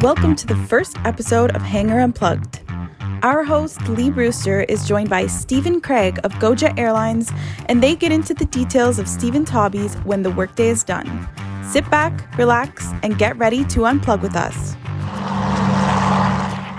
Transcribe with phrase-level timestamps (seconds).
[0.00, 2.60] Welcome to the first episode of Hangar Unplugged.
[3.22, 7.30] Our host, Lee Brewster, is joined by Stephen Craig of GoJet Airlines,
[7.66, 11.28] and they get into the details of Stephen's hobbies when the workday is done.
[11.62, 14.74] Sit back, relax, and get ready to unplug with us.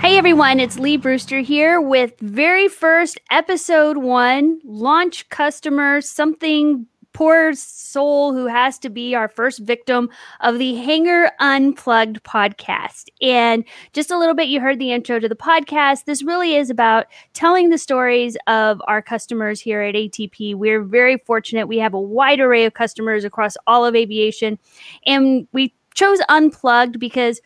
[0.02, 7.52] Hey everyone, it's Lee Brewster here with very first episode one launch customer something poor
[7.54, 10.08] soul who has to be our first victim
[10.40, 13.08] of the Hangar Unplugged podcast.
[13.20, 16.04] And just a little bit, you heard the intro to the podcast.
[16.04, 20.54] This really is about telling the stories of our customers here at ATP.
[20.54, 21.66] We're very fortunate.
[21.66, 24.58] We have a wide array of customers across all of aviation.
[25.06, 27.40] And we chose Unplugged because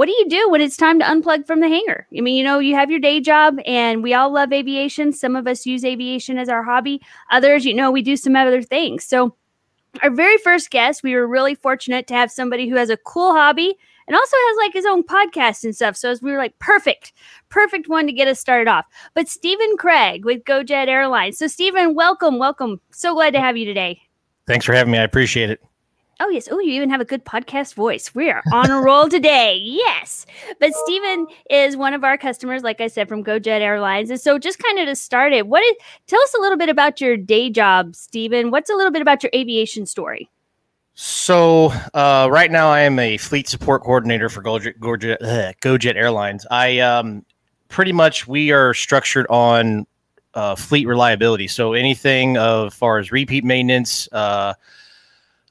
[0.00, 2.06] what do you do when it's time to unplug from the hangar?
[2.16, 5.12] I mean, you know, you have your day job and we all love aviation.
[5.12, 8.62] Some of us use aviation as our hobby, others, you know, we do some other
[8.62, 9.04] things.
[9.04, 9.36] So,
[10.02, 13.32] our very first guest, we were really fortunate to have somebody who has a cool
[13.32, 13.76] hobby
[14.06, 15.98] and also has like his own podcast and stuff.
[15.98, 17.12] So, as we were like, perfect,
[17.50, 18.86] perfect one to get us started off.
[19.12, 21.36] But Stephen Craig with GoJet Airlines.
[21.36, 22.80] So, Stephen, welcome, welcome.
[22.90, 24.00] So glad to have you today.
[24.46, 24.98] Thanks for having me.
[24.98, 25.62] I appreciate it.
[26.22, 26.48] Oh, yes.
[26.50, 28.14] Oh, you even have a good podcast voice.
[28.14, 29.56] We are on a roll today.
[29.80, 30.26] Yes.
[30.58, 34.10] But Stephen is one of our customers, like I said, from GoJet Airlines.
[34.10, 35.76] And so, just kind of to start it, what is,
[36.06, 38.50] tell us a little bit about your day job, Stephen.
[38.50, 40.28] What's a little bit about your aviation story?
[40.94, 45.96] So, uh, right now, I am a fleet support coordinator for GoJet, GoJet, uh, GoJet
[45.96, 46.46] Airlines.
[46.50, 47.24] I um,
[47.68, 49.86] pretty much, we are structured on
[50.34, 51.48] uh, fleet reliability.
[51.48, 54.54] So, anything as far as repeat maintenance, uh,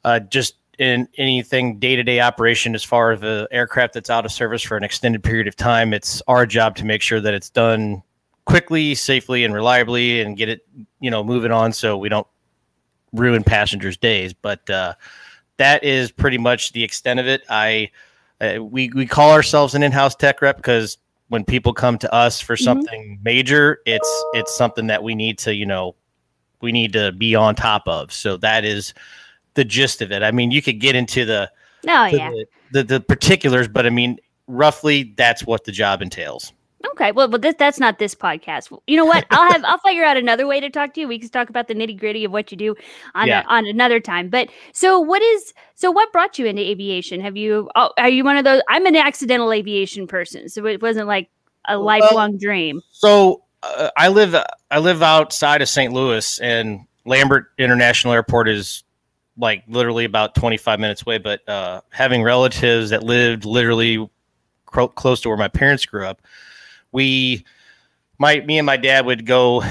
[0.04, 4.62] uh, just in anything day-to-day operation as far as the aircraft that's out of service
[4.62, 8.02] for an extended period of time it's our job to make sure that it's done
[8.46, 10.66] quickly safely and reliably and get it
[11.02, 12.26] you know moving on so we don't
[13.12, 14.94] ruin passengers days but uh,
[15.58, 17.90] that is pretty much the extent of it i
[18.42, 20.98] uh, we, we call ourselves an in-house tech rep because
[21.28, 22.64] when people come to us for mm-hmm.
[22.64, 23.24] something mm-hmm.
[23.24, 25.94] major it's it's something that we need to you know
[26.62, 28.94] we need to be on top of so that is
[29.54, 30.24] the gist of it.
[30.24, 31.52] I mean, you could get into the
[31.88, 36.54] oh yeah the, the, the particulars, but I mean, roughly that's what the job entails.
[36.92, 38.78] Okay, well, but this, that's not this podcast.
[38.88, 39.26] You know what?
[39.32, 41.08] I'll have I'll figure out another way to talk to you.
[41.08, 42.76] We can talk about the nitty gritty of what you do
[43.16, 43.44] on yeah.
[43.44, 44.30] a, on another time.
[44.30, 45.92] But so, what is so?
[45.92, 47.20] What brought you into aviation?
[47.20, 47.70] Have you?
[47.76, 48.62] Oh, are you one of those?
[48.70, 51.30] I'm an accidental aviation person, so it wasn't like
[51.68, 52.82] a lifelong dream.
[52.92, 54.36] So uh, I live
[54.72, 55.92] I live outside of St.
[55.92, 58.84] Louis, and Lambert International Airport is
[59.40, 64.10] like literally about 25 minutes away, but uh, having relatives that lived literally
[64.66, 66.22] cro- close to where my parents grew up,
[66.92, 67.46] we,
[68.18, 69.64] my, me and my dad would go,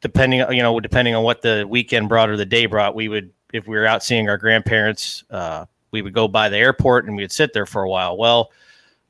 [0.00, 3.30] depending, you know, depending on what the weekend brought or the day brought, we would,
[3.52, 7.16] if we were out seeing our grandparents, uh, we would go by the airport and
[7.16, 8.16] we'd sit there for a while.
[8.16, 8.50] Well,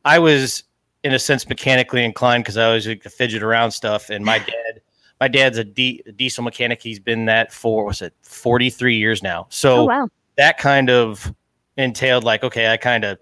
[0.05, 0.65] I was
[1.05, 4.39] in a sense mechanically inclined because I always like to fidget around stuff, and my
[4.51, 4.82] dad
[5.23, 6.83] my dad's a, di- diesel mechanic.
[6.83, 9.47] He's been that for was it 43 years now.
[9.51, 10.09] So oh, wow.
[10.37, 11.33] that kind of
[11.77, 13.21] entailed like, okay, I kind of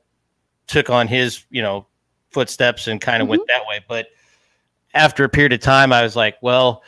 [0.66, 1.87] took on his, you know,
[2.31, 3.33] footsteps and kind of mm-hmm.
[3.33, 3.84] went that way.
[3.87, 4.06] But
[4.94, 6.83] after a period of time, I was like, well,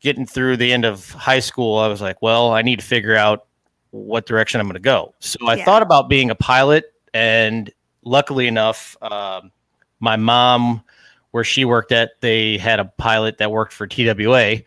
[0.00, 3.14] getting through the end of high school, I was like, well, I need to figure
[3.14, 3.46] out
[3.92, 5.14] what direction I'm going to go.
[5.20, 5.64] So I yeah.
[5.64, 7.70] thought about being a pilot, and
[8.02, 9.52] luckily enough, um,
[10.00, 10.82] my mom
[11.34, 14.58] where she worked at, they had a pilot that worked for TWA.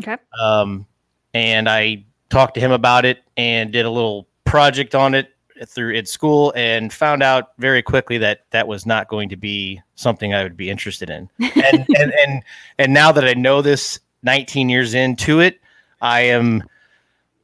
[0.00, 0.16] Okay.
[0.42, 0.84] Um,
[1.32, 5.28] and I talked to him about it and did a little project on it
[5.68, 9.80] through at school and found out very quickly that that was not going to be
[9.94, 11.30] something I would be interested in.
[11.38, 12.42] And and, and
[12.80, 15.60] and now that I know this 19 years into it,
[16.00, 16.64] I am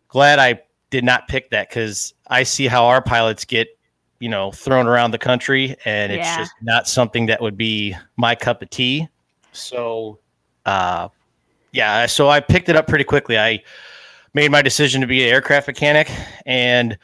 [0.09, 0.61] glad I
[0.91, 3.69] did not pick that because I see how our pilots get
[4.23, 6.39] you know thrown around the country and it's yeah.
[6.39, 9.09] just not something that would be my cup of tea.
[9.51, 10.21] So
[10.65, 11.09] uh
[11.73, 13.37] yeah so i picked it up pretty quickly.
[13.37, 13.63] I
[14.33, 16.09] made my decision to be an aircraft mechanic
[16.47, 16.97] and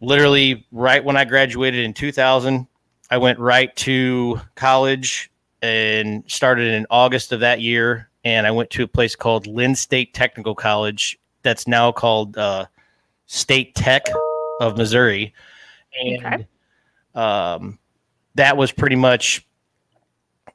[0.00, 2.66] literally right when i graduated in 2000
[3.10, 5.30] i went right to college
[5.62, 9.74] and started in august of that year and i went to a place called Linn
[9.74, 12.66] State Technical College that's now called uh,
[13.26, 14.04] state tech
[14.60, 15.32] of missouri
[15.98, 16.46] and okay.
[17.14, 17.78] um,
[18.34, 19.46] that was pretty much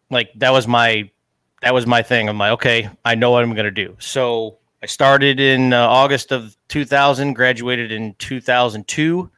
[0.09, 1.09] like that was my
[1.61, 2.29] that was my thing.
[2.29, 3.95] I'm like, okay, I know what I'm gonna do.
[3.99, 9.31] So I started in uh, August of 2000, graduated in 2002,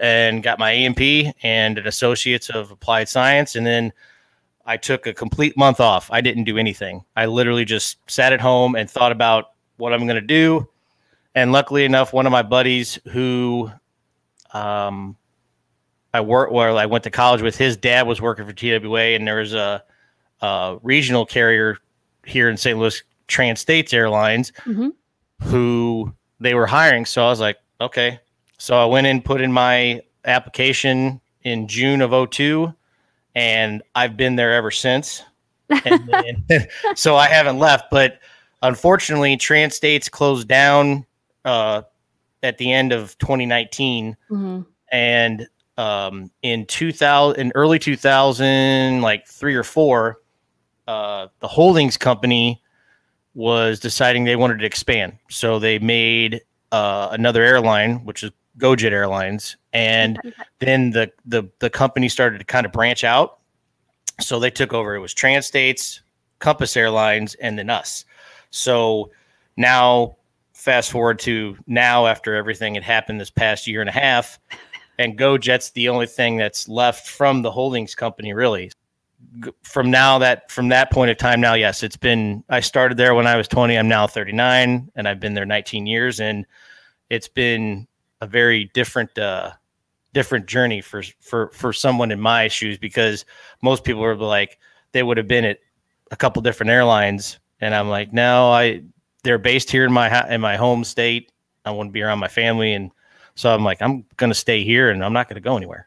[0.00, 3.92] and got my A&P and an Associates of Applied Science, and then
[4.64, 6.10] I took a complete month off.
[6.10, 7.04] I didn't do anything.
[7.16, 10.68] I literally just sat at home and thought about what I'm going to do.
[11.34, 13.70] And luckily enough, one of my buddies who
[14.52, 15.16] um,
[16.14, 17.56] I worked where I went to college with.
[17.56, 19.82] His dad was working for TWA, and there was a,
[20.40, 21.78] a regional carrier
[22.24, 22.78] here in St.
[22.78, 24.92] Louis, Trans States Airlines, Mhm.
[25.42, 27.04] who they were hiring.
[27.04, 28.20] So I was like, okay.
[28.58, 32.72] So I went in, put in my application in June of 02,
[33.34, 35.22] and I've been there ever since.
[35.84, 36.08] And
[36.48, 38.18] then- so I haven't left, but
[38.62, 41.04] unfortunately, Trans States closed down
[41.44, 41.82] uh,
[42.42, 44.66] at the end of 2019 Mhm.
[44.90, 45.46] and
[45.78, 50.20] um, in 2000 in early 2000 like three or four
[50.88, 52.60] uh, the holdings company
[53.34, 55.16] was deciding they wanted to expand.
[55.30, 56.42] So they made
[56.72, 60.18] uh, another airline which is gojet airlines and
[60.58, 63.38] then the, the the company started to kind of branch out.
[64.20, 64.96] So they took over.
[64.96, 66.02] It was Trans States
[66.40, 68.04] compass airlines and then us.
[68.50, 69.12] So
[69.56, 70.16] now
[70.54, 74.40] fast forward to now after everything had happened this past year and a half
[74.98, 78.70] and GoJet's the only thing that's left from the holdings company, really.
[79.62, 82.44] From now that from that point of time, now yes, it's been.
[82.48, 83.76] I started there when I was 20.
[83.76, 86.46] I'm now 39, and I've been there 19 years, and
[87.10, 87.86] it's been
[88.20, 89.52] a very different, uh,
[90.14, 93.24] different journey for for for someone in my shoes because
[93.60, 94.58] most people are like
[94.92, 95.58] they would have been at
[96.10, 98.82] a couple different airlines, and I'm like, no, I
[99.24, 101.32] they're based here in my in my home state.
[101.64, 102.92] I want to be around my family and
[103.38, 105.86] so I'm like, I'm gonna stay here and I'm not gonna go anywhere.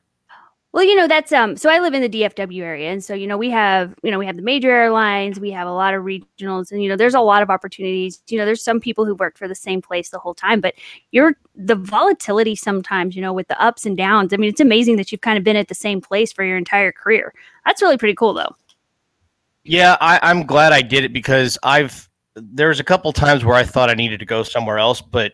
[0.71, 3.27] Well, you know, that's um so I live in the DFW area and so you
[3.27, 6.03] know we have, you know, we have the major airlines, we have a lot of
[6.03, 8.21] regionals and you know there's a lot of opportunities.
[8.29, 10.75] You know, there's some people who work for the same place the whole time, but
[11.11, 14.33] you're the volatility sometimes, you know, with the ups and downs.
[14.33, 16.55] I mean, it's amazing that you've kind of been at the same place for your
[16.55, 17.33] entire career.
[17.65, 18.55] That's really pretty cool though.
[19.65, 23.63] Yeah, I, I'm glad I did it because I've there's a couple times where I
[23.63, 25.33] thought I needed to go somewhere else, but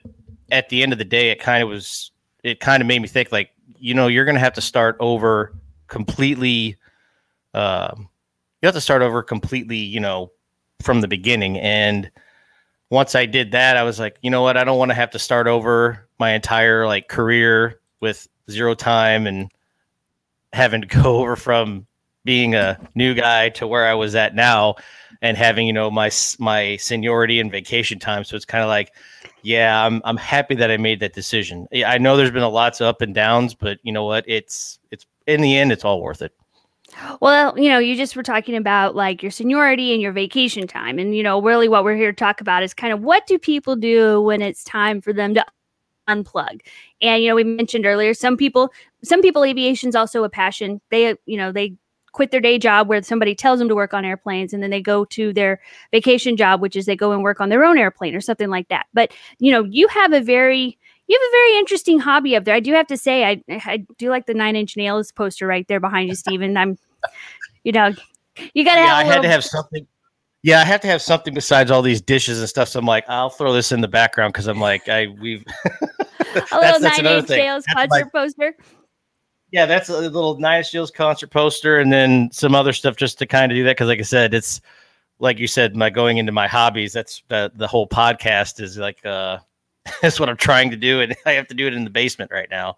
[0.52, 2.12] at the end of the day, it kind of was
[2.44, 5.54] it kind of made me think like, you know, you're gonna have to start over
[5.88, 6.78] completely.
[7.54, 8.10] Um,
[8.62, 10.32] you have to start over completely, you know,
[10.82, 11.58] from the beginning.
[11.60, 12.10] And
[12.90, 15.12] once I did that, I was like, you know what, I don't want to have
[15.12, 19.52] to start over my entire like career with zero time and
[20.54, 21.86] having to go over from
[22.24, 24.76] being a new guy to where I was at now
[25.22, 28.94] and having you know my my seniority and vacation time so it's kind of like
[29.48, 31.68] yeah I'm I'm happy that I made that decision.
[31.74, 34.78] I know there's been a lots of up and downs but you know what it's
[34.92, 36.34] it's in the end it's all worth it.
[37.22, 41.00] Well, you know, you just were talking about like your seniority and your vacation time.
[41.00, 43.38] And, you know, really what we're here to talk about is kind of what do
[43.38, 45.46] people do when it's time for them to
[46.10, 46.62] unplug?
[47.02, 48.72] And, you know, we mentioned earlier, some people,
[49.04, 50.82] some people, aviation's also a passion.
[50.90, 51.76] They, you know, they
[52.18, 54.82] quit their day job where somebody tells them to work on airplanes and then they
[54.82, 55.62] go to their
[55.92, 58.68] vacation job, which is they go and work on their own airplane or something like
[58.70, 58.88] that.
[58.92, 62.56] But, you know, you have a very, you have a very interesting hobby up there.
[62.56, 65.68] I do have to say, I, I do like the nine inch nails poster right
[65.68, 66.58] there behind you, Stephen.
[66.58, 66.80] I'm,
[67.64, 67.94] you know,
[68.56, 69.88] you got to Yeah, have I had little, to have something.
[70.42, 72.70] Yeah, I have to have something besides all these dishes and stuff.
[72.70, 75.44] So I'm like, I'll throw this in the background because I'm like, I we've
[76.52, 78.56] a little nine inch nails That's concert poster.
[79.52, 83.18] Yeah, that's a little Nine Inch Nails concert poster, and then some other stuff just
[83.20, 83.72] to kind of do that.
[83.72, 84.62] Because, like I said, it's
[85.20, 86.94] like you said, my going into my hobbies.
[86.94, 89.40] That's the the whole podcast is like uh,
[90.02, 92.32] that's what I'm trying to do, and I have to do it in the basement
[92.32, 92.78] right now.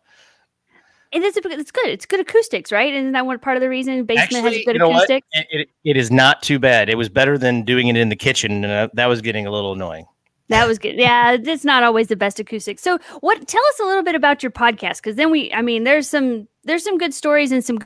[1.12, 1.88] And it's, it's good.
[1.88, 2.94] It's good acoustics, right?
[2.94, 5.28] Isn't that one part of the reason basement has Actually, good you know acoustics?
[5.32, 6.88] It, it, it is not too bad.
[6.88, 9.52] It was better than doing it in the kitchen, and uh, that was getting a
[9.52, 10.06] little annoying.
[10.50, 10.96] That was good.
[10.98, 12.84] Yeah, it's not always the best acoustics.
[12.84, 13.48] So, what?
[13.48, 16.48] Tell us a little bit about your podcast, because then we, I mean, there's some
[16.70, 17.80] there's some good stories and some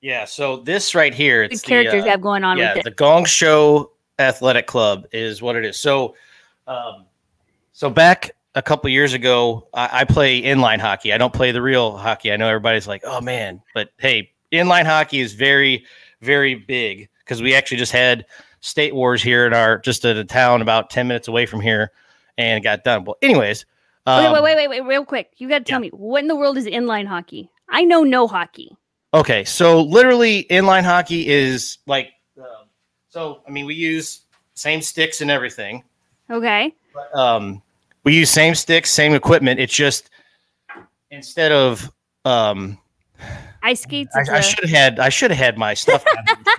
[0.00, 0.24] Yeah.
[0.24, 2.84] So this right here, it's the, characters uh, have going on yeah, with it.
[2.84, 5.76] the Gong Show Athletic Club is what it is.
[5.76, 6.14] So,
[6.66, 7.06] um,
[7.72, 11.12] so back a couple years ago, I, I play inline hockey.
[11.12, 12.32] I don't play the real hockey.
[12.32, 15.84] I know everybody's like, "Oh man," but hey, inline hockey is very,
[16.20, 18.26] very big because we actually just had
[18.60, 21.90] state wars here in our just at a town about ten minutes away from here,
[22.38, 23.04] and it got done.
[23.04, 23.64] Well, anyways,
[24.06, 25.30] Okay, um, wait, wait, wait, wait, real quick.
[25.36, 27.48] You got to tell me what in the world is inline hockey?
[27.72, 28.76] I know no hockey.
[29.14, 32.68] Okay, so literally inline hockey is like, um,
[33.08, 34.22] so I mean, we use
[34.54, 35.82] same sticks and everything.
[36.30, 36.74] Okay.
[36.94, 37.62] But, um,
[38.04, 39.58] we use same sticks, same equipment.
[39.58, 40.10] It's just
[41.10, 41.90] instead of
[42.24, 42.78] um,
[43.62, 44.14] Ice skates.
[44.16, 46.04] I, I should have had I should have had my stuff.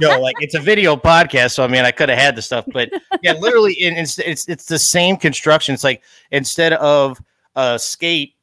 [0.02, 0.20] show.
[0.24, 2.90] Like it's a video podcast, so I mean I could have had the stuff, but
[3.22, 5.74] yeah, literally, in, it's it's it's the same construction.
[5.74, 6.02] It's like
[6.32, 7.22] instead of
[7.56, 8.36] a skate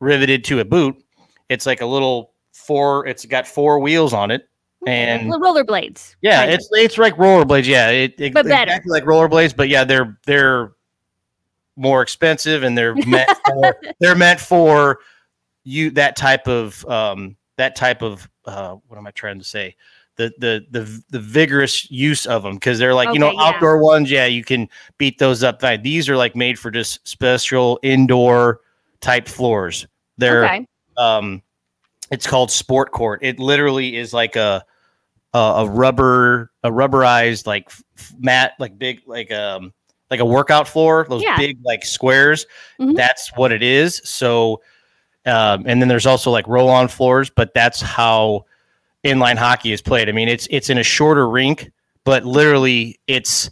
[0.00, 0.96] riveted to a boot,
[1.48, 3.06] it's like a little four.
[3.06, 4.48] It's got four wheels on it,
[4.86, 6.16] and rollerblades.
[6.22, 6.54] yeah, kind of.
[6.54, 7.66] it's it's like rollerblades.
[7.66, 8.70] Yeah, it, it But better.
[8.70, 9.54] exactly like rollerblades.
[9.56, 10.72] But yeah, they're they're
[11.76, 15.00] more expensive and they're meant for they're meant for
[15.64, 19.74] you that type of um that type of uh, what am I trying to say?
[20.16, 23.44] The the the the vigorous use of them because they're like you know Okay, yeah.
[23.48, 25.62] outdoor ones, yeah, you can beat those up.
[25.82, 28.60] These are like made for just special indoor
[29.00, 29.86] type floors.
[30.16, 30.66] They're Okay.
[30.96, 31.42] Um,
[32.10, 33.20] it's called sport court.
[33.22, 34.64] It literally is like a
[35.34, 39.72] a, a rubber a rubberized like f- mat like big like um
[40.10, 41.36] like a workout floor those Yeah.
[41.36, 42.46] big like squares
[42.80, 42.94] Mhm.
[42.94, 44.62] that's what it is so
[45.26, 48.44] um and then there's also like roll on floors but that's how
[49.04, 51.70] inline hockey is played i mean it's it's in a shorter rink
[52.04, 53.50] but literally it's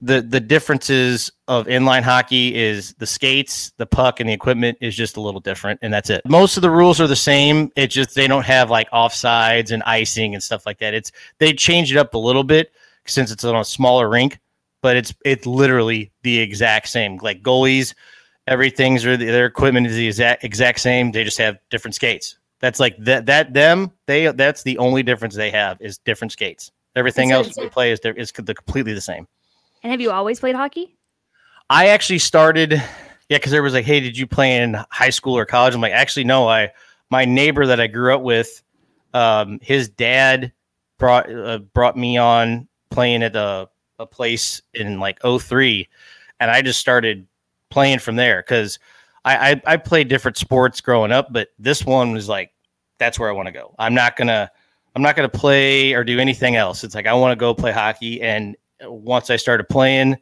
[0.00, 4.94] the the differences of inline hockey is the skates, the puck, and the equipment is
[4.94, 6.22] just a little different, and that's it.
[6.26, 7.70] Most of the rules are the same.
[7.76, 10.94] It's just they don't have like offsides and icing and stuff like that.
[10.94, 12.72] It's they change it up a little bit
[13.06, 14.38] since it's on a smaller rink,
[14.82, 17.18] but it's it's literally the exact same.
[17.18, 17.94] Like goalies,
[18.46, 21.12] everything's their equipment is the exact exact same.
[21.12, 22.38] They just have different skates.
[22.60, 26.70] That's like that that them they that's the only difference they have is different skates.
[26.94, 29.28] Everything else we play is is completely the same.
[29.86, 30.96] And have you always played hockey?
[31.70, 32.88] I actually started, yeah,
[33.28, 35.76] because there was like, hey, did you play in high school or college?
[35.76, 36.48] I'm like, actually, no.
[36.48, 36.72] I
[37.08, 38.64] my neighbor that I grew up with,
[39.14, 40.50] um, his dad
[40.98, 43.68] brought uh, brought me on playing at a
[44.00, 45.88] a place in like 03
[46.40, 47.28] and I just started
[47.70, 48.80] playing from there because
[49.24, 52.50] I, I I played different sports growing up, but this one was like
[52.98, 53.72] that's where I want to go.
[53.78, 54.50] I'm not gonna
[54.96, 56.82] I'm not gonna play or do anything else.
[56.82, 60.16] It's like I want to go play hockey, and once I started playing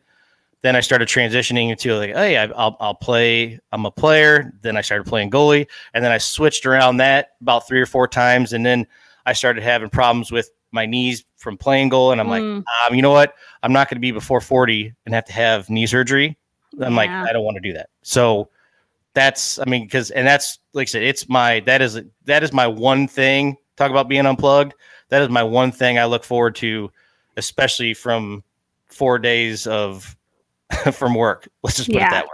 [0.62, 3.60] then I started transitioning into like, hey, I'll I'll play.
[3.70, 4.50] I'm a player.
[4.62, 8.08] Then I started playing goalie, and then I switched around that about three or four
[8.08, 8.86] times, and then
[9.26, 12.64] I started having problems with my knees from playing goal, and I'm like, Mm.
[12.88, 13.34] um, you know what?
[13.62, 16.34] I'm not going to be before 40 and have to have knee surgery.
[16.80, 17.90] I'm like, I don't want to do that.
[18.00, 18.48] So
[19.12, 22.54] that's, I mean, because and that's like I said, it's my that is that is
[22.54, 23.58] my one thing.
[23.76, 24.72] Talk about being unplugged.
[25.10, 26.90] That is my one thing I look forward to,
[27.36, 28.42] especially from
[28.86, 30.16] four days of
[30.92, 31.48] from work.
[31.62, 32.06] Let's just put Yeah.
[32.08, 32.30] it that way.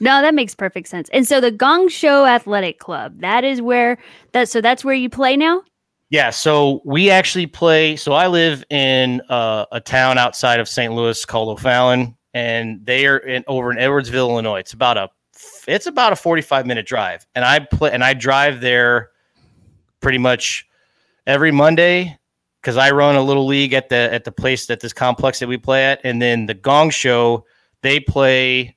[0.00, 1.08] No, that makes perfect sense.
[1.12, 3.98] And so the Gong Show Athletic Club, that is where
[4.32, 5.62] that so that's where you play now?
[6.10, 7.96] Yeah, so we actually play.
[7.96, 10.92] So I live in uh, a town outside of St.
[10.92, 14.60] Louis called O'Fallon, and they are in over in Edwardsville, Illinois.
[14.60, 15.08] It's about a
[15.66, 19.10] it's about a forty five minute drive, and I play and I drive there
[20.00, 20.66] pretty much
[21.26, 22.18] every Monday
[22.60, 25.48] because I run a little league at the at the place at this complex that
[25.48, 27.44] we play at, and then the Gong Show
[27.82, 28.76] they play.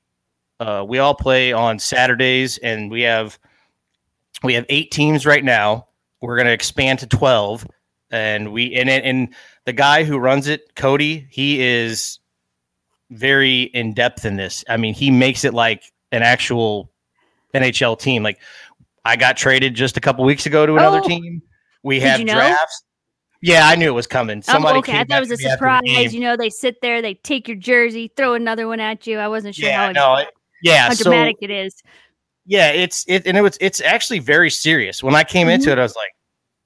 [0.59, 3.39] Uh, we all play on Saturdays, and we have
[4.43, 5.87] we have eight teams right now.
[6.21, 7.65] We're going to expand to twelve,
[8.11, 9.33] and we and it- and
[9.65, 12.19] the guy who runs it, Cody, he is
[13.09, 14.63] very in depth in this.
[14.69, 16.91] I mean, he makes it like an actual
[17.53, 18.23] NHL team.
[18.23, 18.39] Like
[19.03, 21.07] I got traded just a couple weeks ago to another Oh.
[21.07, 21.41] team.
[21.83, 22.33] We Did have you know?
[22.33, 22.83] drafts.
[23.41, 24.41] Yeah, I knew it was coming.
[24.41, 24.99] Somebody oh, okay.
[24.99, 26.13] I thought it was a back to me after the surprise.
[26.13, 29.17] You know, they sit there, they take your jersey, throw another one at you.
[29.17, 30.27] I wasn't sure Yeah, how, no, it-
[30.61, 30.87] yeah.
[30.87, 31.75] how so dramatic it is.
[32.45, 35.01] yeah, it's it and it was it's actually very serious.
[35.03, 35.55] When I came Mm-hmm.
[35.55, 36.11] into it, I was like,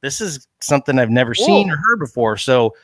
[0.01, 2.36] this is something I've never seen or heard before.
[2.38, 2.75] So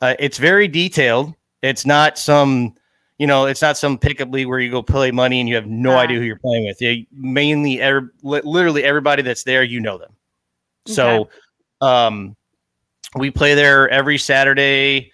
[0.00, 1.34] uh, it's very detailed.
[1.62, 2.74] It's not some,
[3.18, 5.66] you know, it's not some pickup league where you go play money and you have
[5.66, 5.98] no Ah.
[6.00, 6.80] idea who you're playing with.
[6.80, 10.12] You mainly, every, literally everybody that's there, you know them.
[10.86, 11.28] So,
[11.80, 12.36] um,
[13.14, 15.12] we play there every Saturday,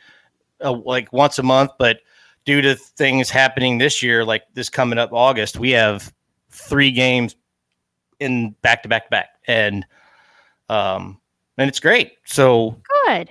[0.62, 1.72] uh, like once a month.
[1.78, 2.00] But
[2.44, 6.12] due to things happening this year, like this coming up August, we have
[6.50, 7.36] three games
[8.18, 9.84] in back to back to back, and
[10.68, 11.20] um,
[11.58, 12.12] and it's great.
[12.24, 13.30] So, Good.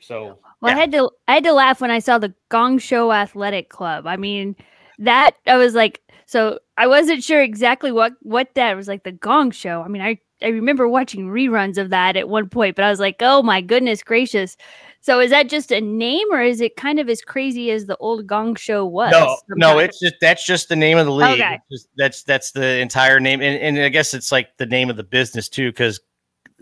[0.00, 3.12] so Well, I had to I had to laugh when I saw the Gong Show
[3.12, 4.06] Athletic Club.
[4.06, 4.56] I mean,
[4.98, 9.04] that I was like, so I wasn't sure exactly what what that was like.
[9.04, 9.82] The Gong Show.
[9.82, 13.00] I mean, I I remember watching reruns of that at one point, but I was
[13.00, 14.56] like, oh my goodness gracious.
[15.00, 17.96] So is that just a name, or is it kind of as crazy as the
[17.98, 19.12] old Gong Show was?
[19.12, 21.40] no, no, it's just that's just the name of the league.
[21.40, 21.58] Okay.
[21.70, 24.96] Just- that's that's the entire name, and, and I guess it's like the name of
[24.96, 26.00] the business too, because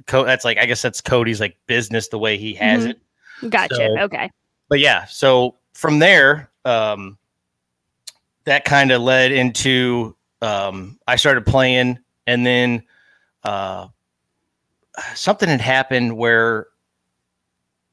[0.07, 2.91] Co- that's like I guess that's Cody's like business the way he has Mhm.
[2.91, 3.51] it.
[3.51, 3.75] gotcha.
[3.75, 4.31] so- okay.
[4.69, 7.17] but yeah, so from there, um,
[8.45, 12.83] that kind of led into um, I started playing, and then
[13.47, 13.89] uh,
[15.15, 16.67] something had happened where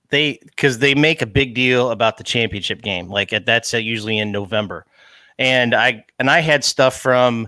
[0.09, 3.77] they because they make a big deal about the championship game, like at, that's uh,
[3.77, 4.85] usually in November,
[5.39, 7.47] and I and I had stuff from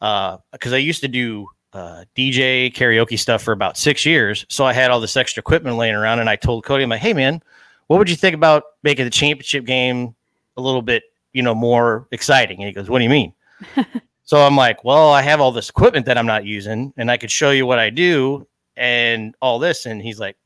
[0.00, 4.64] uh because I used to do uh, DJ karaoke stuff for about six years, so
[4.64, 7.12] I had all this extra equipment laying around, and I told Cody, I'm like, hey
[7.12, 7.42] man
[7.86, 10.14] what would you think about making the championship game
[10.56, 12.58] a little bit, you know, more exciting?
[12.58, 13.32] And he goes, what do you mean?
[14.24, 17.16] so I'm like, well, I have all this equipment that I'm not using and I
[17.16, 18.46] could show you what I do.
[18.76, 19.86] and all this.
[19.86, 20.36] And he's like,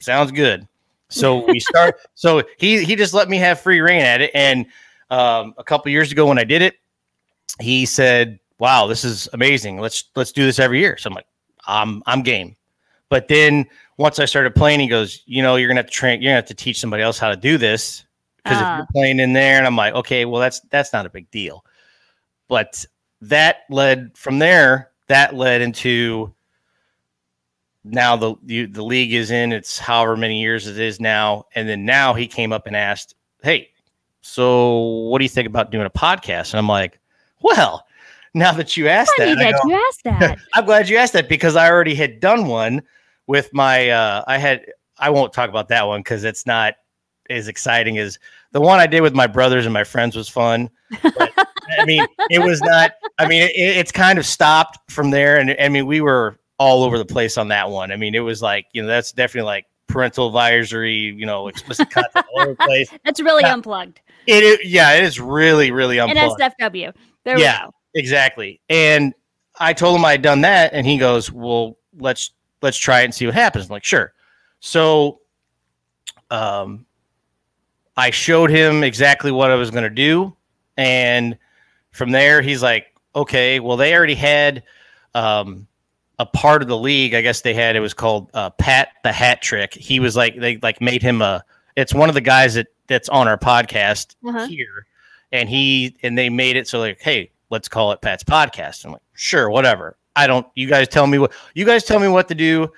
[0.00, 0.66] sounds good.
[1.10, 1.96] So we start.
[2.14, 4.30] so he he just let me have free reign at it.
[4.34, 4.66] And
[5.10, 6.76] um, a couple years ago when I did it,
[7.60, 9.80] he said, "Wow, this is amazing.
[9.80, 11.26] Let's let's do this every year." So I'm like,
[11.66, 12.56] "I'm I'm game."
[13.10, 13.66] But then
[13.98, 16.20] once I started playing, he goes, "You know, you're gonna have to train.
[16.22, 18.06] You're gonna have to teach somebody else how to do this
[18.42, 18.76] because if Ah.
[18.78, 21.64] you're playing in there." And I'm like, "Okay, well that's that's not a big deal."
[22.48, 22.84] But
[23.28, 24.90] that led from there.
[25.08, 26.34] That led into
[27.84, 31.68] now the you, the league is in it's however many years it is now and
[31.68, 33.68] then now he came up and asked hey
[34.22, 34.78] so
[35.08, 36.98] what do you think about doing a podcast and i'm like
[37.42, 37.86] well
[38.32, 40.38] now that you asked Funny that that go, you asked that.
[40.54, 42.82] i'm glad you asked that because i already had done one
[43.26, 44.64] with my uh i had
[44.98, 46.74] i won't talk about that one because it's not
[47.28, 48.18] as exciting as
[48.52, 50.70] the one i did with my brothers and my friends was fun
[51.02, 51.33] but,
[51.78, 55.54] i mean it was not i mean it, it's kind of stopped from there and
[55.60, 58.40] i mean we were all over the place on that one i mean it was
[58.42, 62.56] like you know that's definitely like parental advisory you know explicit content all over the
[62.56, 64.00] place That's really unplugged.
[64.26, 66.92] it, yeah it is really really unplugged NSFW.
[67.24, 67.64] There Yeah.
[67.64, 67.74] we go.
[67.96, 68.60] Exactly.
[68.68, 69.14] And
[69.60, 73.04] I told him I had done that, and he goes, "Well, let's let's try it
[73.04, 74.12] and see what happens." I'm like, "Sure."
[74.58, 75.20] So,
[76.30, 76.86] um,
[77.96, 80.34] I showed him exactly what I was going to do,
[80.76, 81.38] and
[81.94, 82.86] from there, he's like,
[83.16, 84.62] "Okay, well, they already had
[85.14, 85.66] um,
[86.18, 87.14] a part of the league.
[87.14, 89.72] I guess they had it was called uh, Pat the Hat Trick.
[89.74, 91.44] He was like they like made him a.
[91.76, 94.46] It's one of the guys that that's on our podcast Uh-huh.
[94.46, 94.86] here,
[95.32, 98.84] and he and they made it so like, hey, let's call it Pat's podcast.
[98.84, 99.96] I'm like, sure, whatever.
[100.16, 100.46] I don't.
[100.54, 102.70] You guys tell me what you guys tell me what to do,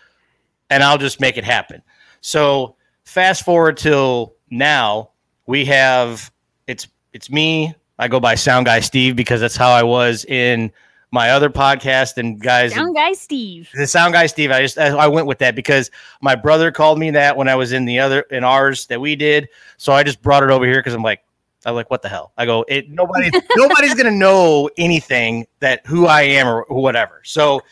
[0.70, 1.82] and I'll just make it happen.
[2.20, 5.10] So fast forward till now,
[5.46, 6.30] we have
[6.66, 7.74] it's it's me.
[7.98, 10.70] I go by Sound Guy Steve because that's how I was in
[11.10, 12.18] my other podcast.
[12.18, 13.70] And guys, Sound guy Steve.
[13.74, 14.50] the sound guy Steve.
[14.50, 17.72] I just I went with that because my brother called me that when I was
[17.72, 19.48] in the other in ours that we did.
[19.76, 21.24] So I just brought it over here because I'm like
[21.64, 22.32] I'm like what the hell?
[22.36, 27.22] I go it nobody nobody's gonna know anything that who I am or whatever.
[27.24, 27.62] So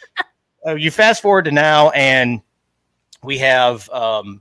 [0.67, 2.41] uh, you fast forward to now and
[3.23, 4.41] we have um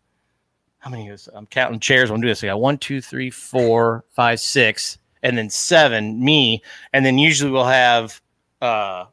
[0.79, 2.09] how many is I'm counting chairs.
[2.09, 2.43] I'm doing this.
[2.43, 6.61] I got one, two, three, four, five, six, and then seven, me,
[6.93, 8.21] and then usually we'll have
[8.61, 9.05] uh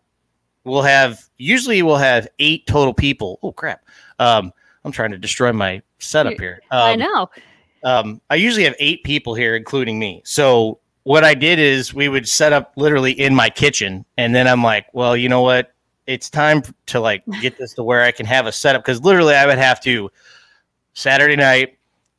[0.64, 3.38] we'll have usually we'll have eight total people.
[3.42, 3.84] Oh crap.
[4.18, 4.52] Um
[4.84, 6.60] I'm trying to destroy my setup here.
[6.70, 7.30] Um, I know.
[7.84, 10.22] um, I usually have eight people here, including me.
[10.24, 14.48] So what I did is we would set up literally in my kitchen, and then
[14.48, 15.74] I'm like, well, you know what?
[16.06, 19.34] It's time to like get this to where I can have a setup because literally
[19.34, 20.10] I would have to
[20.94, 21.78] Saturday night,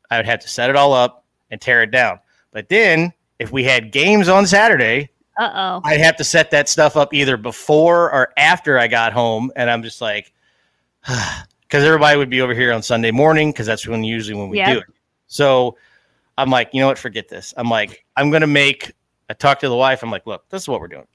[0.09, 2.19] I would have to set it all up and tear it down.
[2.51, 5.81] But then if we had games on Saturday, Uh oh.
[5.83, 9.69] I'd have to set that stuff up either before or after I got home, and
[9.69, 10.31] I'm just like,
[11.07, 14.57] because everybody would be over here on Sunday morning because that's when usually when we
[14.57, 14.73] Yep.
[14.73, 14.85] do it.
[15.27, 15.77] So
[16.37, 16.97] I'm like, you know what?
[16.99, 17.53] Forget this.
[17.57, 18.91] I'm like, I'm gonna make.
[19.29, 20.03] I talk to the wife.
[20.03, 21.07] I'm like, look, this is what we're doing.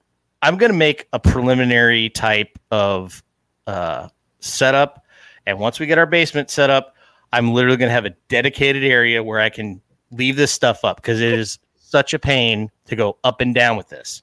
[0.42, 3.22] I'm gonna make a preliminary type of
[3.66, 4.08] uh,
[4.40, 5.04] setup,
[5.46, 6.96] and once we get our basement set up,
[7.32, 11.20] I'm literally gonna have a dedicated area where I can leave this stuff up because
[11.20, 14.22] it is such a pain to go up and down with this.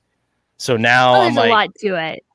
[0.58, 2.26] So now Well, I'm there's a lot to it.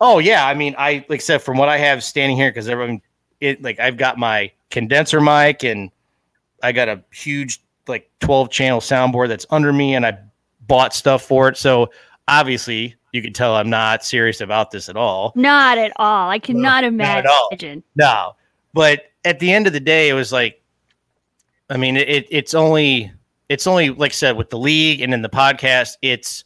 [0.00, 3.02] Oh yeah, I mean, I like said from what I have standing here because everyone,
[3.40, 5.90] it like I've got my condenser mic and
[6.62, 10.18] I got a huge like twelve channel soundboard that's under me, and I
[10.66, 11.56] bought stuff for it.
[11.56, 11.90] So
[12.26, 15.32] obviously, you can tell I'm not serious about this at all.
[15.34, 16.30] Not at all.
[16.30, 16.88] I cannot all.
[16.88, 17.82] imagine.
[17.96, 18.36] No,
[18.72, 20.62] but at the end of the day, it was like,
[21.68, 23.12] I mean, it, it's only
[23.48, 26.44] it's only like I said with the league and in the podcast, it's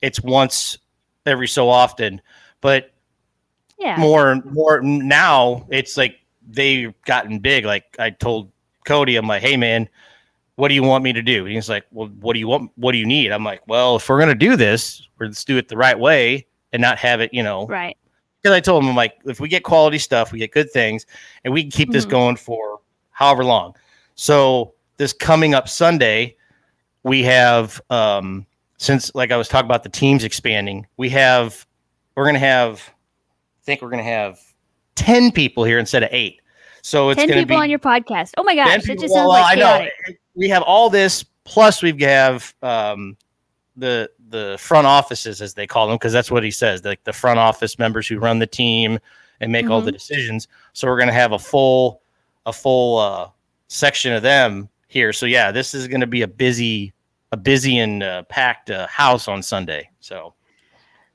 [0.00, 0.78] it's once
[1.26, 2.20] every so often,
[2.60, 2.92] but
[3.78, 3.96] Yeah.
[3.96, 6.16] more more now it's like
[6.50, 8.50] they've gotten big like i told
[8.84, 9.88] cody i'm like hey man
[10.56, 12.70] what do you want me to do and he's like well what do you want
[12.74, 15.56] what do you need i'm like well if we're going to do this let's do
[15.56, 17.96] it the right way and not have it you know Right.
[18.42, 21.06] because i told him i'm like if we get quality stuff we get good things
[21.44, 22.10] and we can keep this Mhm.
[22.10, 22.80] going for
[23.12, 23.74] however long
[24.16, 26.36] so this coming up sunday
[27.04, 28.46] we have um
[28.78, 31.66] since like i was talking about the teams expanding we have
[32.16, 34.38] we're going to have I think we're going to have
[34.96, 36.40] 10 people here instead of eight.
[36.82, 38.32] So it's Ten people be on your podcast.
[38.36, 38.96] Oh my gosh, people.
[38.96, 39.78] just sounds Well, like I know.
[39.78, 40.20] chaotic.
[40.34, 43.16] We have all this plus we have um,
[43.76, 47.12] the the front offices as they call them because that's what he says, like the
[47.12, 48.98] front office members who run the team
[49.40, 49.86] and make all Mm-hmm.
[49.86, 50.48] the decisions.
[50.72, 52.02] So we're going to have a full
[52.46, 53.28] a full uh,
[53.68, 55.12] section of them here.
[55.12, 56.92] So yeah, this is going to be a busy
[57.32, 59.88] a busy and uh, packed uh, house on Sunday.
[60.00, 60.34] So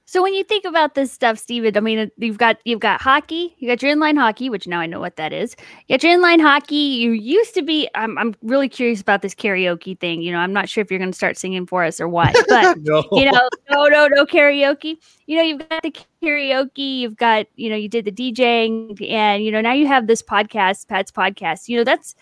[0.09, 3.55] So when you think about this stuff, Stephen, I mean, you've got you've got hockey,
[3.59, 5.55] you got your inline hockey, which now I know what that is.
[5.87, 6.75] You got your inline hockey.
[6.75, 7.89] You used to be.
[7.93, 10.21] I'm I'm really curious about this karaoke thing.
[10.21, 12.33] You know, I'm not sure if you're going to start singing for us or what,
[12.47, 13.03] but no.
[13.11, 14.97] you know, no, no, no karaoke.
[15.25, 16.99] You know, you've got the karaoke.
[16.99, 20.21] You've got you know, you did the DJing, and you know, now you have this
[20.21, 21.67] podcast, Pat's podcast.
[21.67, 22.15] You know, that's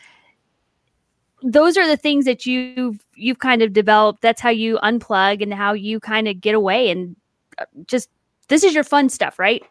[1.45, 4.21] those are the things that you've you've kind of developed.
[4.21, 7.15] That's how you unplug and how you kind of get away and
[7.85, 8.09] just
[8.47, 9.63] this is your fun stuff, right?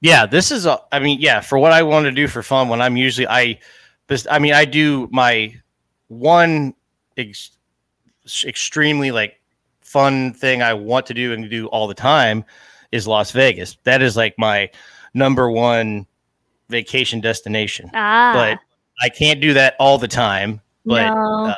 [0.00, 0.66] Yeah, this is.
[0.66, 2.68] A, I mean, yeah, for what I want to do for fun.
[2.68, 3.58] When I'm usually I,
[4.08, 5.54] this, I mean, I do my
[6.08, 6.74] one
[7.16, 7.52] ex,
[8.44, 9.40] extremely like
[9.80, 12.44] fun thing I want to do and do all the time
[12.90, 13.76] is Las Vegas.
[13.84, 14.70] That is like my
[15.14, 16.06] number one
[16.68, 17.90] vacation destination.
[17.94, 18.32] Ah.
[18.34, 18.58] But
[19.02, 20.61] I can't do that all the time.
[20.84, 21.46] But no.
[21.46, 21.54] uh,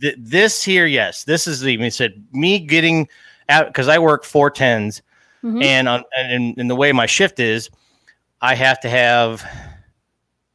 [0.00, 1.82] th- this here, yes, this is the.
[1.82, 3.08] I said me getting
[3.48, 5.02] out because I work four tens,
[5.42, 5.62] mm-hmm.
[5.62, 7.70] and on and in, the way my shift is,
[8.40, 9.44] I have to have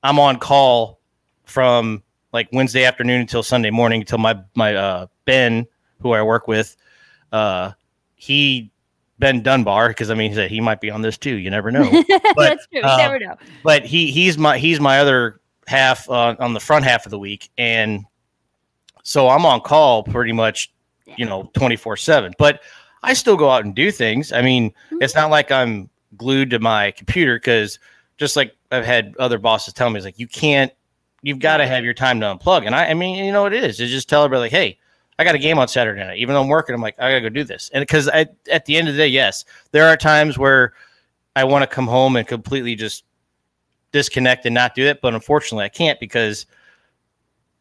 [0.04, 1.00] I'm on call
[1.45, 5.65] from like Wednesday afternoon until Sunday morning until my my uh, Ben
[6.00, 6.76] who I work with,
[7.32, 7.71] uh,
[8.15, 8.71] he
[9.19, 11.36] Ben Dunbar because I mean he said he might be on this too.
[11.36, 11.89] You never know.
[12.36, 12.82] But, That's true.
[12.82, 13.36] You uh, never know.
[13.63, 17.19] But he he's my he's my other half uh, on the front half of the
[17.19, 18.06] week, and
[19.03, 20.73] so I'm on call pretty much,
[21.17, 22.34] you know, twenty four seven.
[22.38, 22.62] But
[23.03, 24.32] I still go out and do things.
[24.32, 24.97] I mean, mm-hmm.
[25.01, 27.80] it's not like I'm glued to my computer because
[28.17, 30.71] just like I've had other bosses tell me, it's like you can't,
[31.21, 32.65] you've got to have your time to unplug.
[32.65, 33.80] And I, I mean, you know, it is.
[33.80, 34.80] It's just tell everybody, like, hey,
[35.19, 36.17] I got a game on Saturday night.
[36.17, 37.69] Even though I'm working, I'm like, I gotta go do this.
[37.73, 40.73] And because at the end of the day, yes, there are times where
[41.36, 43.03] I want to come home and completely just
[43.91, 45.02] disconnect and not do it.
[45.02, 46.45] But unfortunately, I can't because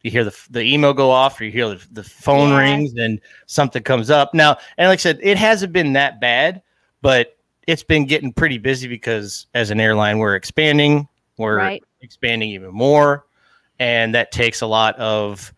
[0.07, 2.59] you hear the, the email go off or you hear the, the phone yeah.
[2.59, 6.61] rings and something comes up now and like i said it hasn't been that bad
[7.01, 7.37] but
[7.67, 11.83] it's been getting pretty busy because as an airline we're expanding we're right.
[12.01, 13.25] expanding even more
[13.79, 15.53] and that takes a lot of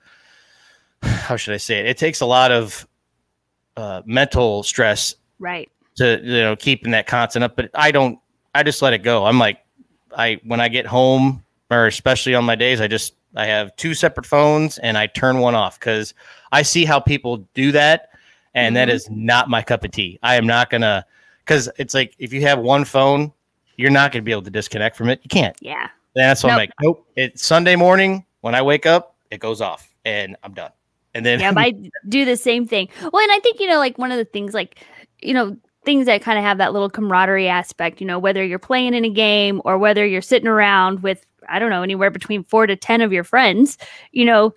[1.03, 2.88] how should i say it it takes a lot of
[3.77, 8.19] uh, mental stress right to you know keeping that constant up but i don't
[8.55, 9.60] i just let it go i'm like
[10.17, 13.93] i when i get home or especially on my days i just I have two
[13.93, 16.13] separate phones and I turn one off because
[16.51, 18.09] I see how people do that.
[18.53, 18.75] And mm-hmm.
[18.75, 20.19] that is not my cup of tea.
[20.23, 21.05] I am not going to,
[21.39, 23.31] because it's like if you have one phone,
[23.77, 25.19] you're not going to be able to disconnect from it.
[25.23, 25.55] You can't.
[25.61, 25.89] Yeah.
[26.15, 26.53] That's what nope.
[26.53, 27.07] I'm like, nope.
[27.15, 30.71] It's Sunday morning when I wake up, it goes off and I'm done.
[31.13, 31.71] And then, yeah, I
[32.09, 32.89] do the same thing.
[33.01, 34.83] Well, and I think, you know, like one of the things, like,
[35.21, 38.59] you know, things that kind of have that little camaraderie aspect, you know, whether you're
[38.59, 42.43] playing in a game or whether you're sitting around with I don't know, anywhere between
[42.43, 43.77] four to 10 of your friends,
[44.11, 44.53] you know,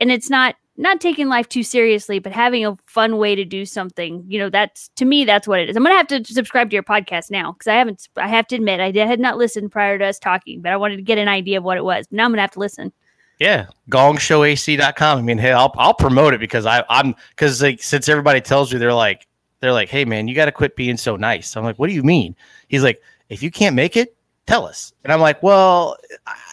[0.00, 3.66] and it's not, not taking life too seriously, but having a fun way to do
[3.66, 5.76] something, you know, that's to me, that's what it is.
[5.76, 8.46] I'm going to have to subscribe to your podcast now because I haven't, I have
[8.48, 11.02] to admit, I did, had not listened prior to us talking, but I wanted to
[11.02, 12.06] get an idea of what it was.
[12.10, 12.92] Now I'm going to have to listen.
[13.38, 15.18] Yeah, gongshowac.com.
[15.18, 18.72] I mean, hey, I'll, I'll promote it because I, I'm because like since everybody tells
[18.72, 19.26] you they're like
[19.62, 21.56] they're like, hey man, you got to quit being so nice.
[21.56, 22.34] I'm like, what do you mean?
[22.66, 24.92] He's like, if you can't make it, tell us.
[25.04, 25.96] And I'm like, well,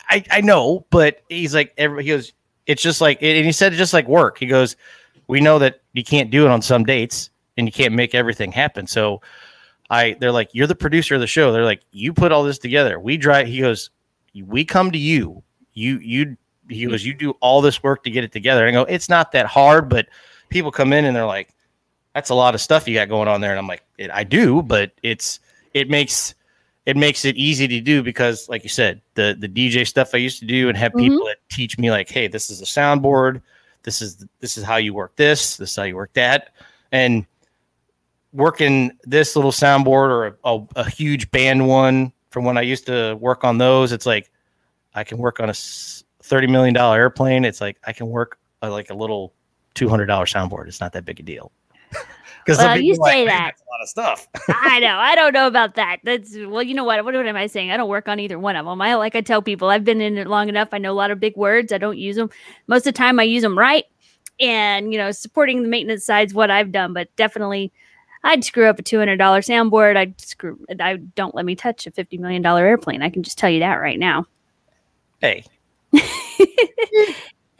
[0.09, 2.33] I, I know, but he's like, he goes,
[2.67, 4.37] it's just like, and he said, just like work.
[4.37, 4.75] He goes,
[5.25, 8.51] we know that you can't do it on some dates and you can't make everything
[8.51, 8.85] happen.
[8.85, 9.21] So
[9.89, 11.51] I, they're like, you're the producer of the show.
[11.51, 12.99] They're like, you put all this together.
[12.99, 13.89] We drive, he goes,
[14.45, 15.41] we come to you.
[15.73, 16.37] You, you,
[16.69, 18.67] he goes, you do all this work to get it together.
[18.67, 20.07] And I go, it's not that hard, but
[20.49, 21.55] people come in and they're like,
[22.19, 23.51] that's a lot of stuff you got going on there.
[23.51, 25.39] And I'm like, I do, but it's,
[25.73, 26.35] it makes,
[26.85, 30.17] it makes it easy to do because like you said the the dj stuff i
[30.17, 31.01] used to do and have mm-hmm.
[31.01, 33.41] people that teach me like hey this is a soundboard.
[33.83, 35.57] This is this is how you work this.
[35.57, 36.55] This is how you work that.
[36.91, 37.27] And
[38.33, 42.85] working this little soundboard or a, a, a huge band one from when i used
[42.85, 44.29] to work on those it's like
[44.93, 47.45] i can work on a 30 million dollar airplane.
[47.45, 49.33] It's like i can work a, like a little
[49.75, 50.67] $200 soundboard.
[50.67, 51.51] It's not that big a deal
[52.49, 54.27] because well, you say like, that a lot of stuff.
[54.49, 54.97] I know.
[54.97, 55.99] I don't know about that.
[56.03, 57.03] That's well, you know what?
[57.05, 57.71] What, what am I saying?
[57.71, 58.81] I don't work on either one of them.
[58.81, 60.69] I like I tell people, I've been in it long enough.
[60.71, 61.71] I know a lot of big words.
[61.71, 62.29] I don't use them
[62.67, 63.19] most of the time.
[63.19, 63.85] I use them right,
[64.39, 66.93] and you know, supporting the maintenance side is what I've done.
[66.93, 67.71] But definitely,
[68.23, 69.95] I'd screw up a two hundred dollar soundboard.
[69.95, 70.59] I'd screw.
[70.79, 73.03] I don't let me touch a fifty million dollar airplane.
[73.03, 74.25] I can just tell you that right now.
[75.21, 75.43] Hey.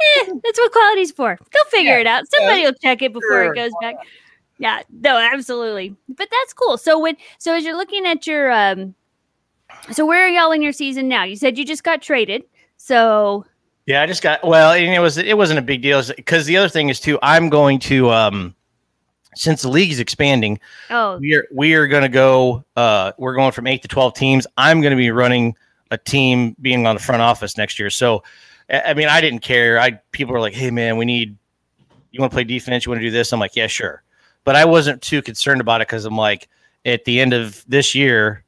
[0.02, 1.36] Eh, that's what quality's for.
[1.36, 2.24] Go figure yeah, it out.
[2.34, 3.54] Somebody will check it before sure.
[3.54, 3.96] it goes back.
[4.60, 5.96] Yeah, no, absolutely.
[6.10, 6.78] But that's cool.
[6.78, 8.94] So when so as you're looking at your um
[9.92, 11.24] so where are y'all in your season now?
[11.24, 12.44] You said you just got traded.
[12.78, 13.46] So
[13.86, 16.58] Yeah, I just got well, and it was it wasn't a big deal because the
[16.58, 18.56] other thing is too, I'm going to um
[19.36, 22.64] since the league is expanding, Oh, we are we are going to go.
[22.76, 24.46] Uh, we're going from eight to twelve teams.
[24.58, 25.56] I'm going to be running
[25.92, 27.90] a team, being on the front office next year.
[27.90, 28.24] So,
[28.70, 29.80] I I mean, I didn't care.
[29.80, 31.38] I people are like, "Hey, man, we need.
[32.12, 32.86] You want to play defense?
[32.86, 34.04] You want to do this?" I'm like, "Yeah, sure."
[34.44, 36.48] But I wasn't too concerned about it because I'm like,
[36.86, 38.44] at the end of this year,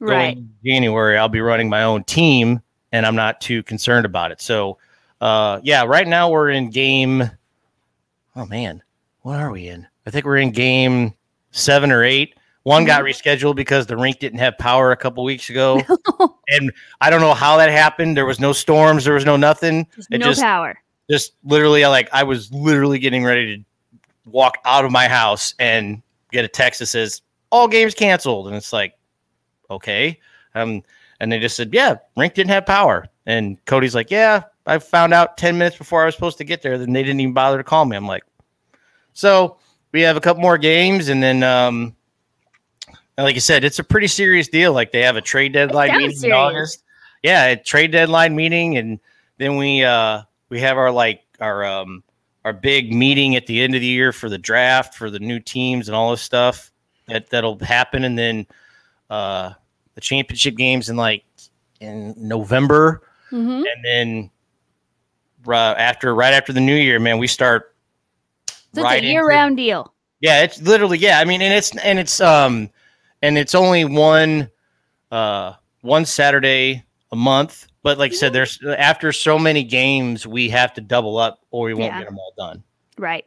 [0.00, 0.38] right.
[0.64, 2.60] January, I'll be running my own team,
[2.92, 4.40] and I'm not too concerned about it.
[4.40, 4.78] So,
[5.20, 7.30] uh, yeah, right now we're in game.
[8.34, 8.82] Oh man,
[9.20, 9.86] what are we in?
[10.06, 11.14] I think we're in game
[11.50, 12.34] seven or eight.
[12.64, 15.82] One got rescheduled because the rink didn't have power a couple weeks ago,
[16.48, 18.16] and I don't know how that happened.
[18.16, 19.86] There was no storms, there was no nothing.
[19.94, 20.78] Just It no just power.
[21.10, 23.64] just literally, like I was literally getting ready to
[24.24, 28.56] walk out of my house and get a text that says all games canceled, and
[28.56, 28.94] it's like,
[29.70, 30.18] okay,
[30.54, 30.82] um,
[31.20, 35.12] and they just said, yeah, rink didn't have power, and Cody's like, yeah, I found
[35.12, 37.58] out ten minutes before I was supposed to get there, then they didn't even bother
[37.58, 37.96] to call me.
[37.96, 38.24] I'm like,
[39.12, 39.58] so
[39.92, 41.94] we have a couple more games, and then um,
[43.18, 44.72] like I said, it's a pretty serious deal.
[44.72, 46.32] Like they have a trade deadline meeting in.
[46.32, 46.82] August.
[47.22, 48.98] Yeah, a trade deadline meeting, and
[49.38, 52.02] then we uh we have our like our um
[52.44, 55.38] our big meeting at the end of the year for the draft for the new
[55.38, 56.72] teams and all this stuff
[57.08, 58.46] that that'll happen, and then
[59.10, 59.52] uh
[59.94, 61.24] the championship games in like
[61.80, 64.30] in November, hmm and then
[65.44, 67.74] right after right after the new year, man, we start.
[68.74, 69.92] So right it's a year round deal.
[70.20, 71.18] yeah, it's literally yeah.
[71.18, 72.70] I mean, and it's and it's um
[73.20, 74.50] and it's only one
[75.10, 77.66] uh one Saturday a month.
[77.82, 81.66] But like I said, there's after so many games, we have to double up or
[81.66, 81.98] we won't Yeah.
[82.00, 82.62] get them all done.
[82.98, 83.26] Right.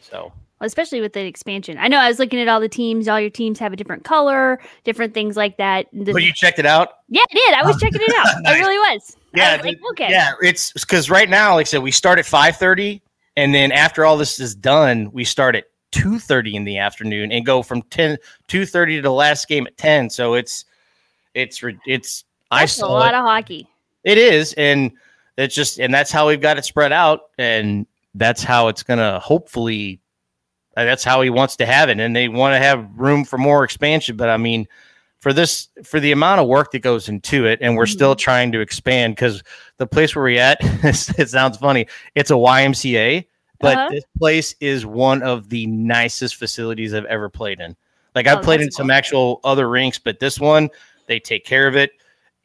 [0.00, 1.78] So Well, especially with the expansion.
[1.78, 3.06] I know I was looking at all the teams.
[3.06, 5.86] All your teams have a different color, different things like that.
[5.92, 6.88] The- but you checked it out?
[7.08, 7.54] yeah, I did.
[7.54, 8.26] I was checking it out.
[8.46, 9.16] I really was.
[9.34, 10.08] Yeah, was like, okay.
[10.10, 13.02] Yeah, it's because right now, like I said, we start at five thirty,
[13.36, 17.30] and then after all this is done, we start at two thirty in the afternoon
[17.30, 18.16] and go from 10,
[18.48, 20.10] 2.30 to the last game at ten.
[20.10, 20.64] So it's
[21.34, 21.78] it's re-
[22.50, 23.18] I That's a lot it.
[23.18, 23.68] of hockey.
[24.04, 24.92] It is, and
[25.36, 29.18] it's just, and that's how we've got it spread out, and that's how it's gonna
[29.20, 30.00] hopefully.
[30.76, 33.36] uh, That's how he wants to have it, and they want to have room for
[33.38, 34.16] more expansion.
[34.16, 34.66] But I mean,
[35.20, 38.52] for this, for the amount of work that goes into it, and we're still trying
[38.52, 39.42] to expand because
[39.78, 41.86] the place where we're at, it sounds funny.
[42.14, 43.26] It's a YMCA,
[43.60, 43.88] but Uh-huh.
[43.90, 47.76] this place is one of the nicest facilities I've ever played in.
[48.14, 48.92] Like I've Oh, played in some cool.
[48.94, 50.70] actual other rinks, but this one
[51.08, 51.90] they take care of it.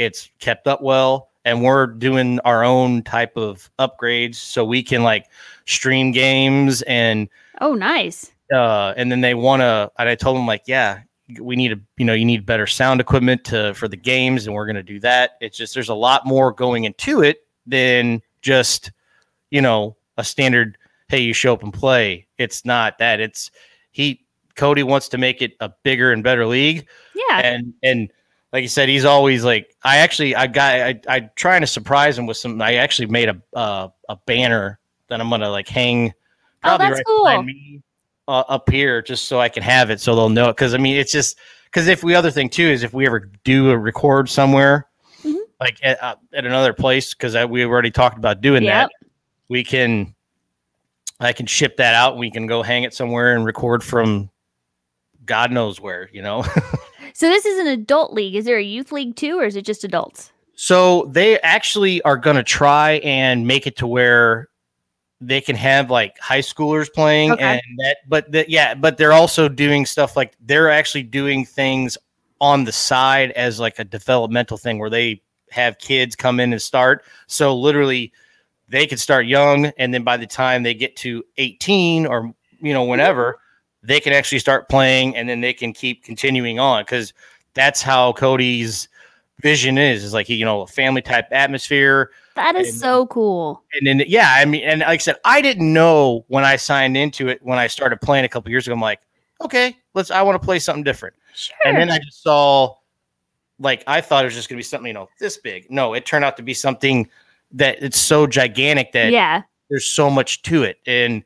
[0.03, 5.03] It's kept up well, and we're doing our own type of upgrades so we can
[5.03, 5.27] like
[5.65, 7.27] stream games and
[7.61, 8.31] Oh, nice.
[8.53, 11.01] uh and then they want to and I told them like, yeah,
[11.39, 14.55] we need a you know, you need better sound equipment to for the games and
[14.55, 15.31] we're going to do that.
[15.41, 18.91] It's just there's a lot more going into it than just,
[19.51, 20.77] you know, a standard
[21.09, 22.25] hey, you show up and play.
[22.39, 23.19] It's not that.
[23.19, 23.51] It's
[23.91, 27.39] he Cody wants to make it a bigger and better league Yeah.
[27.39, 28.11] and and
[28.53, 32.17] like you said, he's always like I actually I got I I trying to surprise
[32.17, 32.61] him with some.
[32.61, 36.13] I actually made a uh, a banner that I'm gonna like hang
[36.63, 37.25] Oh, that's cool.
[37.25, 37.81] behind me
[38.27, 40.53] uh, up here just so I can have it so they'll know it.
[40.55, 43.31] Because I mean, it's just because if we other thing too is if we ever
[43.43, 44.87] do a record somewhere
[45.25, 45.39] Mhm.
[45.59, 48.71] like at, uh, at another place because we already talked about doing Yep.
[48.71, 48.91] that,
[49.49, 50.13] we can
[51.19, 52.17] I can ship that out.
[52.17, 54.29] We can go hang it somewhere and record from
[55.25, 56.45] God knows where, you know.
[57.13, 58.35] So this is an adult league.
[58.35, 60.31] Is there a youth league too, or is it just adults?
[60.55, 64.49] So they actually are going to try and make it to where
[65.21, 67.43] they can have like high schoolers playing Okay.
[67.43, 71.97] and that but the, yeah but they're also doing stuff like they're actually doing things
[72.41, 76.61] on the side as like a developmental thing where they have kids come in and
[76.61, 78.11] start so literally
[78.67, 82.73] they could start young and then by the time they get to 18 or you
[82.73, 83.39] know whenever
[83.83, 87.13] they can actually start playing and then they can keep continuing on because
[87.53, 88.87] that's how cody's
[89.41, 93.61] vision is is like you know a family type atmosphere That is And- so cool.
[93.73, 96.95] and then yeah i mean and like i said i didn't know when i signed
[96.95, 99.01] into it when i started playing a couple years ago i'm like
[99.41, 101.55] okay let's i want to play something different Sure.
[101.65, 102.73] and then i just saw
[103.59, 105.93] like i thought it was just going to be something you know this big no
[105.93, 107.09] it turned out to be something
[107.51, 109.41] that it's so gigantic that yeah.
[109.69, 111.23] there's so much to it and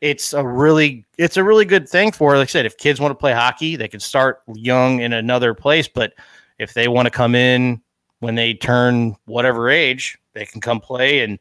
[0.00, 3.10] it's a really it's a really good thing for like i said if kids want
[3.10, 6.14] to play hockey they can start young in another place but
[6.58, 7.80] if they want to come in
[8.20, 11.38] when they turn whatever age they can come play and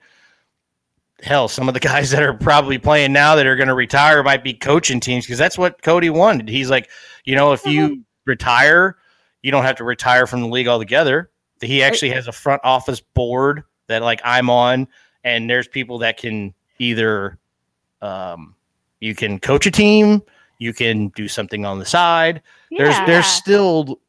[1.22, 4.24] hell some of the guys that are probably playing now that are going to retire
[4.24, 6.50] might be coaching teams because that's what cody wanted.
[6.50, 6.90] He's like
[7.26, 8.02] you know if you mm-hmm.
[8.26, 8.98] retire
[9.42, 11.32] you don't have to retire from the league altogether.
[11.62, 14.88] He actually has a front office board that like i'm on
[15.24, 17.38] and there's people that can either
[18.02, 18.56] um
[19.00, 20.22] You can coach a team.
[20.58, 22.42] You can do something on the side.
[22.72, 23.06] There's Yeah.
[23.06, 24.00] there's still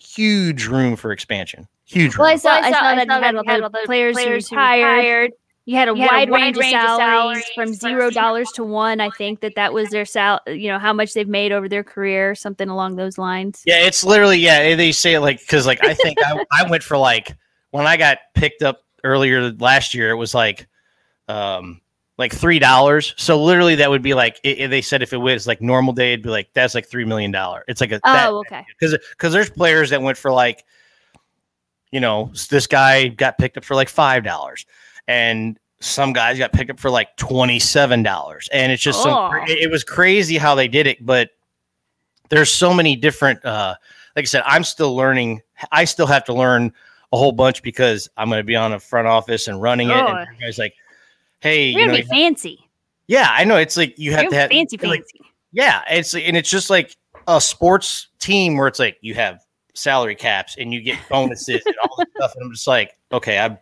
[0.00, 1.68] huge room for expansion.
[1.84, 2.38] Huge Well, I room.
[2.38, 3.12] saw, I saw, that you
[3.46, 5.32] had all the players, who retired.
[5.64, 7.64] You had a You had a wide wide range, of range of salaries, salaries from
[7.66, 9.00] from zero zero dollars to one.
[9.00, 11.82] I think that that was their sal, you know, how much they've made over their
[11.84, 13.62] career, something along those lines.
[13.66, 14.74] Yeah, it's literally yeah.
[14.76, 17.36] They say it like because like I think I, I went for like
[17.70, 20.68] when I got picked up earlier last year, it was like
[21.28, 21.80] um
[22.18, 23.12] like three dollars.
[23.16, 25.92] So literally that would be like i i- they said if it was like normal
[25.92, 27.64] day, it'd be like that's like three million dollar.
[27.68, 28.64] It's like a Oh, okay.
[28.78, 30.64] because because there's players that went for like
[31.92, 34.66] you know this guy got picked up for like five dollars
[35.08, 39.12] and some guys got picked up for like twenty seven dollars and it's just some,
[39.12, 39.30] Oh.
[39.46, 41.30] it, it was crazy how they did it but
[42.30, 43.74] there's so many different uh
[44.16, 46.72] like I said I'm still learning I still have to learn
[47.12, 49.96] a whole bunch because I'm going to be on a front office and running it
[49.96, 50.06] Oh.
[50.08, 50.74] and you guys like
[51.46, 52.68] hey You're you gonna know be fancy.
[53.06, 55.20] yeah I know it's like you have You're to have fancy, like, fancy.
[55.52, 56.96] yeah, it's and it's just like
[57.28, 59.40] a sports team where it's like you have
[59.74, 63.38] salary caps and you get bonuses and all this stuff, and I'm just like, okay,
[63.38, 63.58] I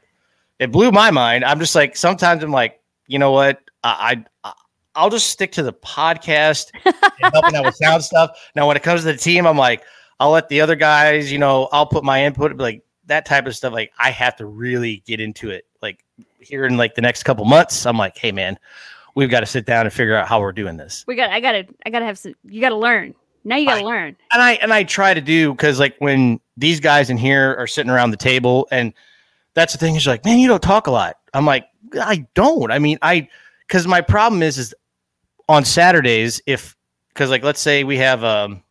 [0.58, 1.44] it blew my mind.
[1.44, 4.52] I'm just like sometimes I'm like, you know what, I, I
[4.94, 6.94] I'll just stick to the podcast and
[7.32, 8.30] helping out with sound stuff.
[8.54, 9.82] Now, when it comes to the team, I'm like,
[10.20, 13.54] I'll let the other guys, you know, I'll put my input, like that type of
[13.56, 13.72] stuff.
[13.72, 15.66] Like I have to really get into it.
[15.82, 16.04] Like
[16.40, 18.58] here in like the next couple months, I'm like, hey man,
[19.14, 21.04] we've got to sit down and figure out how we're doing this.
[21.06, 21.30] We got.
[21.30, 21.66] I gotta.
[21.86, 22.34] I gotta have some.
[22.44, 23.14] You gotta learn.
[23.44, 24.16] Now you gotta I- learn.
[24.32, 27.66] and I and I try to do because like when these guys in here are
[27.66, 28.92] sitting around the table, and
[29.54, 31.18] that's the thing is like, man, you don't talk a lot.
[31.34, 31.66] I'm like,
[32.00, 32.70] I don't.
[32.72, 33.28] I mean, I
[33.66, 34.74] because my problem is is
[35.48, 36.74] on Saturdays if
[37.08, 38.62] because like let's say we have um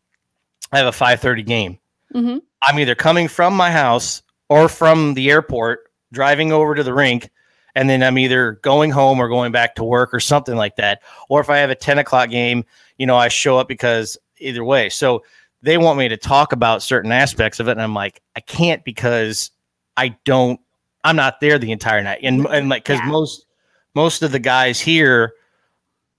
[0.72, 1.78] I have a 5:30 game.
[2.12, 2.42] Mhm.
[2.66, 5.80] I'm either coming from my house or from the airport,
[6.12, 7.30] driving over to the rink,
[7.74, 11.02] and then I'm either going home or going back to work or something like that.
[11.28, 12.64] Or if I have a 10 o'clock game,
[12.98, 14.88] you know, I show up because either way.
[14.88, 15.24] So
[15.62, 18.84] they want me to talk about certain aspects of it, and I'm like, I can't
[18.84, 19.50] because
[19.96, 20.60] I don't.
[21.04, 23.10] I'm not there the entire night, and and like because Yeah.
[23.10, 23.46] most
[23.94, 25.34] most of the guys here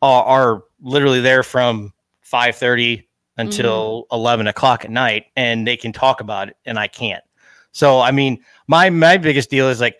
[0.01, 3.04] are, are literally there from 5:30
[3.37, 4.15] until mm-hmm.
[4.15, 7.23] 11 o'clock at night, and they can talk about it, and I can't.
[7.71, 9.97] So I mean, my my biggest deal is like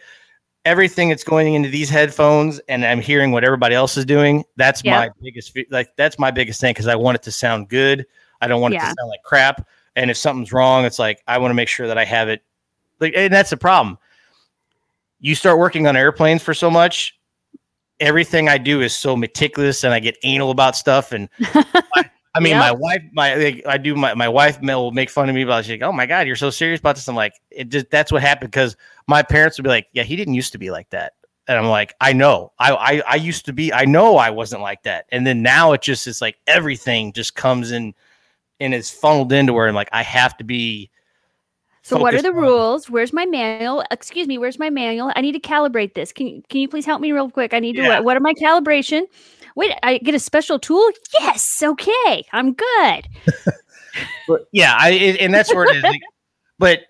[0.64, 4.44] everything that's going into these headphones, and I'm hearing what everybody else is doing.
[4.56, 5.00] That's Yeah.
[5.00, 8.06] my biggest like that's my biggest thing because I want it to sound good.
[8.42, 9.68] I don't want it to sound like crap.
[9.96, 12.44] And if something's wrong, it's like I want to make sure that I have it.
[13.00, 13.98] Like, and that's the problem.
[15.20, 17.18] You start working on airplanes for so much,
[18.00, 21.12] everything I do is so meticulous, and I get anal about stuff.
[21.12, 21.30] And
[22.36, 25.36] I mean, my wife, my like, I do my my wife will make fun of
[25.36, 25.64] me about.
[25.64, 28.12] She's like, "Oh my god, you're so serious about this." I'm like, it just that's
[28.12, 28.76] what happened because
[29.08, 31.14] my parents would be like, "Yeah, he didn't used to be like that."
[31.48, 34.64] And I'm like, I know, I, I, I used to be, I know I wasn't
[34.64, 35.06] like that.
[35.12, 37.94] And then now it just is like everything just comes in
[38.60, 40.90] and is funneled into where I'm like, I have to be.
[41.84, 42.90] So what are the on- rules?
[42.90, 43.84] Where's my manual?
[43.92, 45.12] Excuse me, where's my manual?
[45.16, 46.12] I need to calibrate this.
[46.12, 47.54] Can you can you please help me real quick?
[47.54, 47.90] I need to Yeah.
[47.90, 49.04] what, what are my calibration?
[49.56, 50.90] Wait, I get a special tool?
[51.14, 52.26] Yes, okay.
[52.34, 53.08] I'm good.
[54.28, 55.84] But yeah, I, and that's where it is.
[55.84, 56.02] Like,
[56.60, 56.82] but,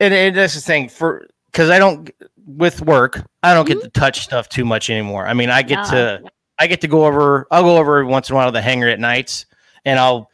[0.00, 2.10] and, and that's the thing for, cause I don't,
[2.46, 3.84] with work, I don't get mm-hmm.
[3.84, 5.26] to touch stuff too much anymore.
[5.26, 5.90] I mean, I get No.
[5.90, 8.52] to, ah, I get to go over, I'll go over once in a while to
[8.52, 9.46] the hangar at nights
[9.84, 10.30] and I'll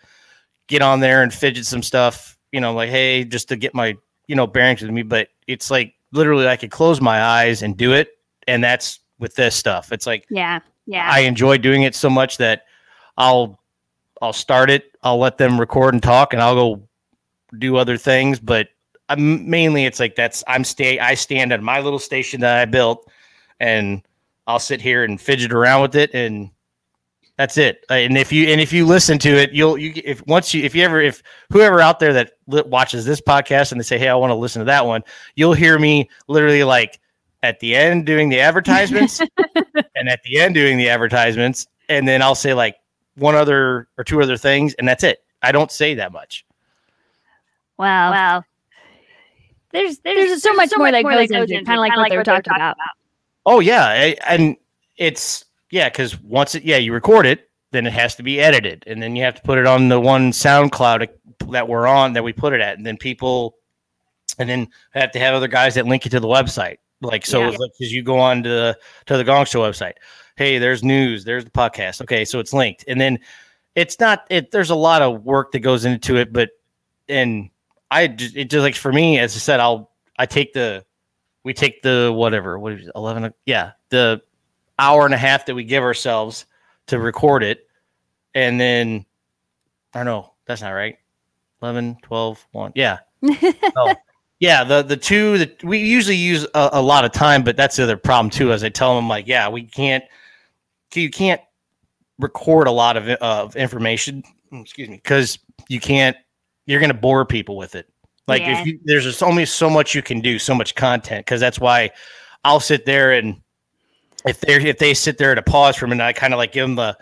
[0.69, 3.97] get on there and fidget some stuff, you know, like, hey, just to get my,
[4.27, 5.03] you know, bearings with me.
[5.03, 8.11] But it's like literally I could close my eyes and do it.
[8.47, 9.93] And that's with this stuff.
[9.93, 10.61] It's like Yeah.
[10.91, 11.09] Yeah.
[11.09, 12.65] I enjoy doing it so much that
[13.17, 13.61] I'll
[14.21, 16.83] I'll start it, I'll let them record and talk, and I'll go
[17.59, 18.41] do other things.
[18.41, 18.69] But
[19.09, 22.65] I'm, mainly, it's like that's I'm stay I stand at my little station that I
[22.65, 23.09] built,
[23.61, 24.03] and
[24.49, 26.51] I'll sit here and fidget around with it, and
[27.37, 27.85] that's it.
[27.89, 30.65] Uh, And if you and if you listen to it, you'll you if once you
[30.65, 31.23] if you ever if
[31.53, 34.59] whoever out there that watches this podcast and they say, hey, I want to listen
[34.59, 35.05] to that one,
[35.37, 36.99] you'll hear me literally like
[37.43, 39.21] at the end doing the advertisements
[39.95, 42.77] and at the end doing the advertisements and then i'll say like
[43.17, 46.45] one other or two other things and that's it i don't say that much
[47.79, 48.11] wow.
[48.11, 48.45] Wow.
[49.73, 52.53] There's there's, so much more that goes into kind of like what they were talking
[52.55, 52.77] about.
[53.47, 54.57] oh yeah I- and
[54.97, 58.83] it's yeah because once it yeah you record it then it has to be edited
[58.87, 61.09] and then you have to put it on the one soundcloud
[61.51, 63.55] that we're on that we put it at and then people
[64.39, 67.51] and then have to have other guys that link it to the website like so
[67.51, 67.57] Yeah.
[67.59, 69.95] because you go on to the to the gong show website
[70.37, 73.19] hey there's news there's the podcast okay so it's linked and then
[73.75, 76.51] it's not it there's a lot of work that goes into it but
[77.09, 77.51] and
[77.91, 80.85] i just it just like for me as i said i'll i take the
[81.45, 84.21] we take the whatever what is it, 11 o- yeah the
[84.79, 86.47] hour and a half that we give ourselves
[86.87, 87.69] to record it.
[88.35, 89.05] And then
[89.95, 90.97] I don't know, that's not right.
[91.63, 92.73] 11, 12, 1.
[92.75, 92.99] Yeah.
[93.77, 93.95] oh,
[94.41, 97.77] yeah, the the two that we usually use a, a, lot of time, but that's
[97.77, 98.53] the other problem too.
[98.53, 100.03] As I tell them, like, yeah, we can't,
[100.95, 101.43] you can't
[102.19, 104.23] record a lot of of information.
[104.51, 105.39] Excuse me, because
[105.69, 106.17] you can't.
[106.65, 107.87] You're going to bore people with it.
[108.27, 108.61] Like, yeah.
[108.61, 111.27] if you, there's just only so much you can do, so much content.
[111.27, 111.91] Because that's why
[112.45, 113.41] I'll sit there and
[114.25, 116.39] if they if they sit there at a pause for a minute, I kind of
[116.39, 116.97] like give them the,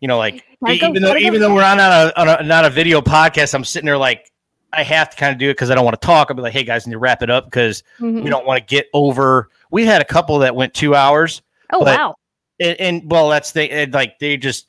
[0.00, 3.02] you know, like even though even though we're on a, on a not a video
[3.02, 4.30] podcast, I'm sitting there like
[4.72, 6.28] I have to kind of do it because I don't want to talk.
[6.30, 8.22] I'll be like, hey guys, need to wrap it up because mm-hmm.
[8.22, 9.50] we don't want to get over.
[9.70, 11.42] We had a couple that went two hours.
[11.72, 12.16] Oh wow!
[12.60, 14.66] And, and well, that's the like they just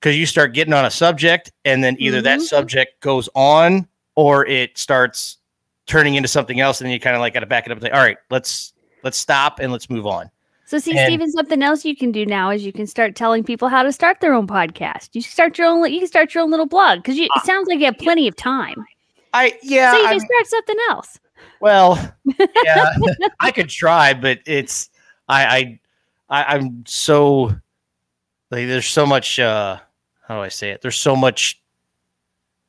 [0.00, 2.24] because you start getting on a subject and then either mm-hmm.
[2.24, 5.38] that subject goes on or it starts
[5.86, 7.78] turning into something else, and then you kind of like got to back it up
[7.78, 8.72] and say, all right, let's
[9.02, 10.30] let's stop and let's move on.
[10.66, 13.44] So, see, and, Stephen, something else you can do now is you can start telling
[13.44, 15.10] people how to start their own podcast.
[15.12, 15.92] You start your own.
[15.92, 18.26] You can start your own little blog because it uh, sounds like you have plenty
[18.26, 18.82] of time.
[19.32, 19.92] I yeah.
[19.92, 21.18] So you can start something else.
[21.60, 22.14] Well,
[22.64, 22.94] yeah,
[23.40, 24.90] I could try, but it's
[25.28, 25.78] I
[26.28, 27.46] I, I am so
[28.50, 29.38] like there's so much.
[29.38, 29.78] uh
[30.26, 30.82] How do I say it?
[30.82, 31.60] There's so much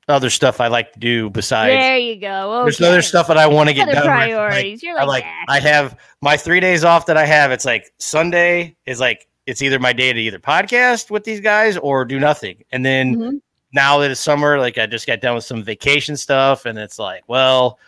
[0.08, 1.80] other stuff I like to do besides.
[1.80, 2.60] There you go.
[2.60, 2.64] Okay.
[2.66, 4.06] There's other stuff that I want to get other done.
[4.06, 4.84] Priorities.
[4.84, 7.52] Like, You're like, I like I have my three days off that I have.
[7.52, 11.78] It's like Sunday is like it's either my day to either podcast with these guys
[11.78, 13.38] or do nothing, and then mm-hmm
[13.74, 17.00] now that it's summer, like I just got done with some vacation stuff, and it's
[17.00, 17.80] like, well,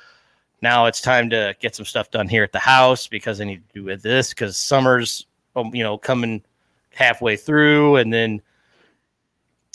[0.62, 3.68] now it's time to get some stuff done here at the house because I need
[3.68, 6.44] to do with this because summer's um, you know coming
[6.94, 8.42] halfway through, and then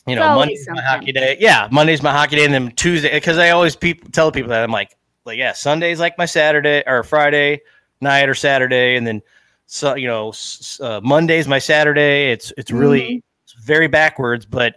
[0.06, 1.36] you know Monday's my hockey day.
[1.38, 4.64] Yeah, Monday's my hockey day, and then Tuesday because I always people tell people that
[4.64, 7.60] I'm like, like yeah, Sunday's like my Saturday or Friday
[8.00, 9.22] night or Saturday, and then
[9.66, 10.32] so you know
[10.80, 12.32] uh, Monday's my Saturday.
[12.32, 13.44] It's it's really mm-hmm.
[13.44, 14.74] it's very backwards, but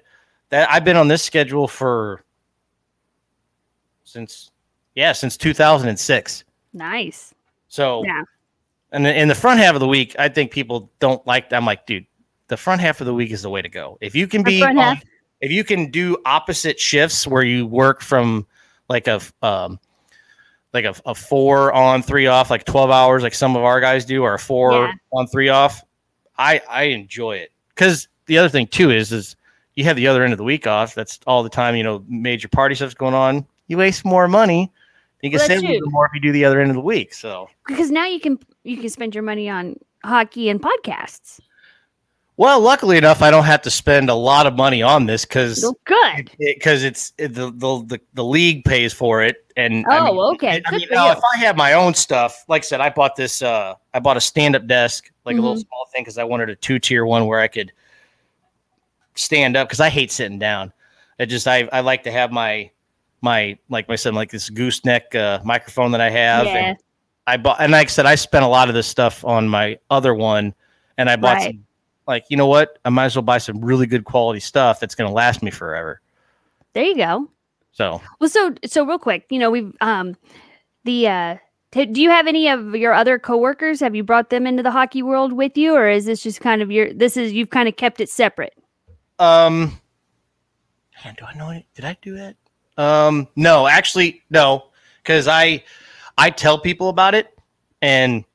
[0.53, 2.23] that I've been on this schedule for
[4.03, 4.51] since
[4.93, 6.43] yeah since 2006.
[6.73, 7.33] Nice.
[7.69, 8.21] So yeah,
[8.91, 11.51] and in the front half of the week, I think people don't like.
[11.51, 12.05] I'm like, dude,
[12.49, 13.97] the front half of the week is the way to go.
[13.99, 15.01] If you can be, on,
[15.41, 18.45] if you can do opposite shifts where you work from
[18.89, 19.79] like a um
[20.71, 24.05] like a, a four on three off, like 12 hours, like some of our guys
[24.05, 24.93] do, or a four yeah.
[25.13, 25.81] on three off.
[26.37, 29.35] I I enjoy it because the other thing too is is
[29.75, 30.95] you have the other end of the week off.
[30.95, 33.45] That's all the time, you know, major party stuff's going on.
[33.67, 34.71] You waste more money.
[35.21, 37.13] You can well, save more if you do the other end of the week.
[37.13, 41.39] So because now you can you can spend your money on hockey and podcasts.
[42.35, 45.61] Well, luckily enough, I don't have to spend a lot of money on this because
[45.85, 49.37] good because it, it's it, the, the, the the league pays for it.
[49.55, 50.61] And oh, I mean, okay.
[50.65, 53.41] I mean, now, if I have my own stuff, like I said, I bought this.
[53.41, 55.39] uh I bought a stand up desk, like mm-hmm.
[55.39, 55.67] a little mm-hmm.
[55.67, 57.71] small thing, because I wanted a two tier one where I could
[59.15, 60.71] stand up because I hate sitting down.
[61.19, 62.69] I just I, I like to have my
[63.21, 66.45] my like I said like this gooseneck uh, microphone that I have.
[66.45, 66.57] Yeah.
[66.57, 66.77] And
[67.27, 69.77] I bought and like I said I spent a lot of this stuff on my
[69.89, 70.53] other one,
[70.97, 71.51] and I bought right.
[71.51, 71.65] some
[72.07, 74.95] like you know what I might as well buy some really good quality stuff that's
[74.95, 76.01] going to last me forever.
[76.73, 77.29] There you go.
[77.71, 80.17] So well, so so real quick, you know we've um
[80.83, 81.37] the uh
[81.73, 83.79] do you have any of your other coworkers?
[83.79, 86.61] Have you brought them into the hockey world with you, or is this just kind
[86.61, 86.93] of your?
[86.93, 88.53] This is you've kind of kept it separate.
[89.19, 89.79] Um,
[91.03, 91.49] man, do I know?
[91.49, 92.35] Any, did I do that?
[92.77, 94.65] Um, no, actually, no,
[95.01, 95.63] because I
[96.17, 97.37] I tell people about it,
[97.81, 98.25] and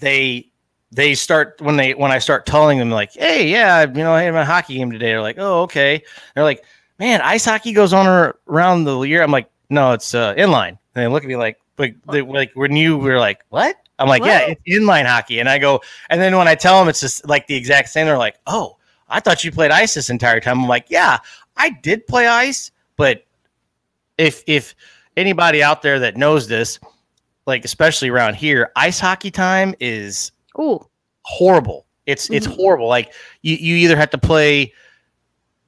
[0.00, 0.50] they
[0.92, 4.22] they start when they when I start telling them like, hey, yeah, you know, I
[4.22, 5.06] had my hockey game today.
[5.08, 6.02] They're like, oh, okay.
[6.34, 6.64] They're like,
[6.98, 9.22] man, ice hockey goes on around the year.
[9.22, 10.68] I'm like, no, it's uh, inline.
[10.68, 13.76] And they look at me like, like, they, like when you were like, what?
[13.98, 14.28] I'm like, what?
[14.28, 15.40] yeah, it's inline hockey.
[15.40, 18.06] And I go, and then when I tell them it's just like the exact same,
[18.06, 18.77] they're like, oh,
[19.08, 20.60] I thought you played ice this entire time.
[20.60, 21.18] I'm like, yeah,
[21.56, 23.24] I did play ice, but
[24.18, 24.74] if if
[25.16, 26.78] anybody out there that knows this,
[27.46, 30.84] like especially around here, ice hockey time is Ooh.
[31.22, 31.86] horrible.
[32.06, 32.34] It's mm-hmm.
[32.34, 32.88] it's horrible.
[32.88, 34.72] Like you, you either have to play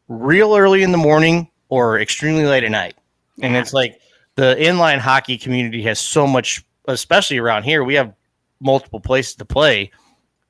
[0.08, 2.94] real early in the morning or extremely late at night.
[3.36, 3.46] Yeah.
[3.46, 4.00] And it's like
[4.34, 8.14] the inline hockey community has so much especially around here, we have
[8.60, 9.90] multiple places to play.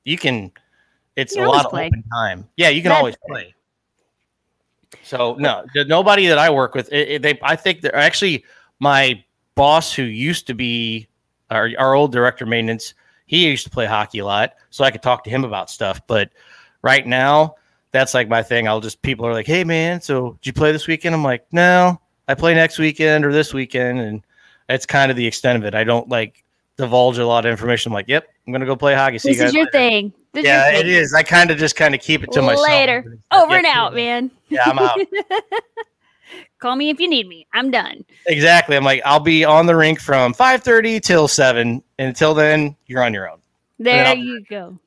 [0.03, 0.51] You can
[1.15, 1.87] it's a lot of play.
[1.87, 2.47] open time.
[2.57, 3.53] Yeah, you can That's always play.
[5.03, 8.45] So no, nobody that I work with, it, it, they I think they're actually
[8.79, 9.23] my
[9.55, 11.07] boss who used to be
[11.49, 12.93] our, our old director of maintenance.
[13.25, 16.01] He used to play hockey a lot, so I could talk to him about stuff.
[16.07, 16.31] But
[16.81, 17.55] right now,
[17.91, 18.67] that's like my thing.
[18.67, 21.45] I'll just people are like, "Hey man, so did you play this weekend?" I'm like,
[21.51, 24.21] "No, I play next weekend or this weekend," and
[24.67, 25.75] that's kind of the extent of it.
[25.75, 26.43] I don't like
[26.77, 27.91] divulge a lot of information.
[27.91, 29.71] I'm like, "Yep, I'm gonna go play hockey." See this you is your later.
[29.71, 31.13] thing This yeah, it is.
[31.13, 32.67] I kind of just kind of keep it to myself.
[32.67, 33.17] Later.
[33.31, 34.31] Over and out, man.
[34.49, 34.97] Yeah, I'm out.
[36.59, 37.47] Call me if you need me.
[37.53, 38.05] I'm done.
[38.27, 38.77] exactly.
[38.77, 41.83] I'm like, I'll be on the rink from 5:30 till seven.
[41.97, 43.39] And until then, you're on your own.
[43.79, 44.79] There you go.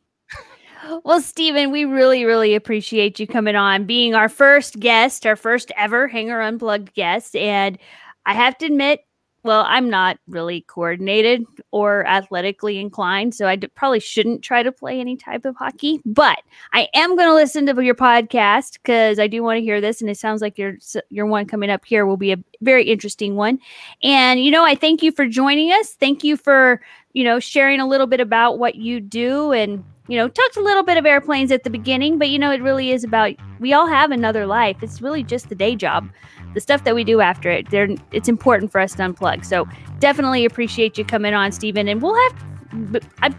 [1.02, 5.72] Well, Stephen, we really, really appreciate you coming on, being our first guest, our first
[5.76, 7.34] ever Hangar Unplugged guest.
[7.36, 7.78] And
[8.26, 9.04] I have to admit,
[9.44, 14.72] well, I'm not really coordinated or athletically inclined, so I d- probably shouldn't try to
[14.72, 16.00] play any type of hockey.
[16.06, 16.38] But
[16.72, 20.00] I am going to listen to your podcast because I do want to hear this,
[20.00, 20.78] and it sounds like your
[21.10, 23.58] your one coming up here will be a very interesting one.
[24.02, 25.92] And you know, I thank you for joining us.
[25.92, 26.80] Thank you for
[27.12, 30.62] you know sharing a little bit about what you do and you know talked a
[30.62, 33.72] little bit of airplanes at the beginning but you know it really is about we
[33.72, 36.10] all have another life it's really just the day job
[36.54, 39.66] the stuff that we do after it They're, it's important for us to unplug so
[39.98, 43.34] definitely appreciate you coming on stephen and we'll have I,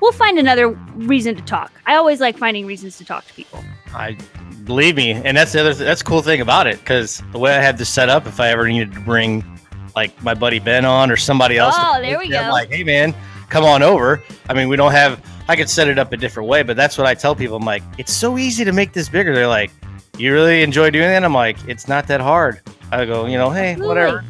[0.00, 3.64] we'll find another reason to talk i always like finding reasons to talk to people
[3.94, 4.16] I
[4.64, 5.72] believe me, and that's the other.
[5.72, 8.40] That's the cool thing about it because the way I have this set up, if
[8.40, 9.42] I ever needed to bring
[9.94, 12.52] like my buddy Ben on or somebody else, Oh, there we me, I'm go.
[12.52, 13.14] like, hey man,
[13.48, 14.22] come on over.
[14.50, 15.24] I mean, we don't have.
[15.48, 17.56] I could set it up a different way, but that's what I tell people.
[17.56, 19.34] I'm like, it's so easy to make this bigger.
[19.34, 19.70] They're like,
[20.18, 21.24] you really enjoy doing that?
[21.24, 22.60] I'm like, it's not that hard.
[22.90, 24.24] I go, you know, hey, whatever.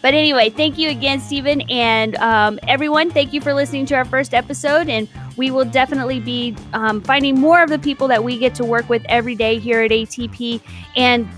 [0.00, 1.62] But anyway, thank you again, Stephen.
[1.62, 4.88] And um, everyone, thank you for listening to our first episode.
[4.88, 8.64] And we will definitely be um, finding more of the people that we get to
[8.64, 10.60] work with every day here at ATP
[10.96, 11.28] and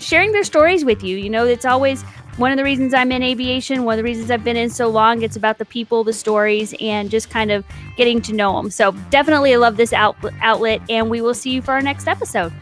[0.00, 1.18] sharing their stories with you.
[1.18, 2.02] You know, it's always
[2.38, 4.88] one of the reasons I'm in aviation, one of the reasons I've been in so
[4.88, 5.22] long.
[5.22, 7.64] It's about the people, the stories, and just kind of
[7.96, 8.70] getting to know them.
[8.70, 10.80] So definitely I love this out- outlet.
[10.88, 12.52] And we will see you for our next episode.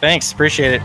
[0.00, 0.82] Thanks, appreciate it.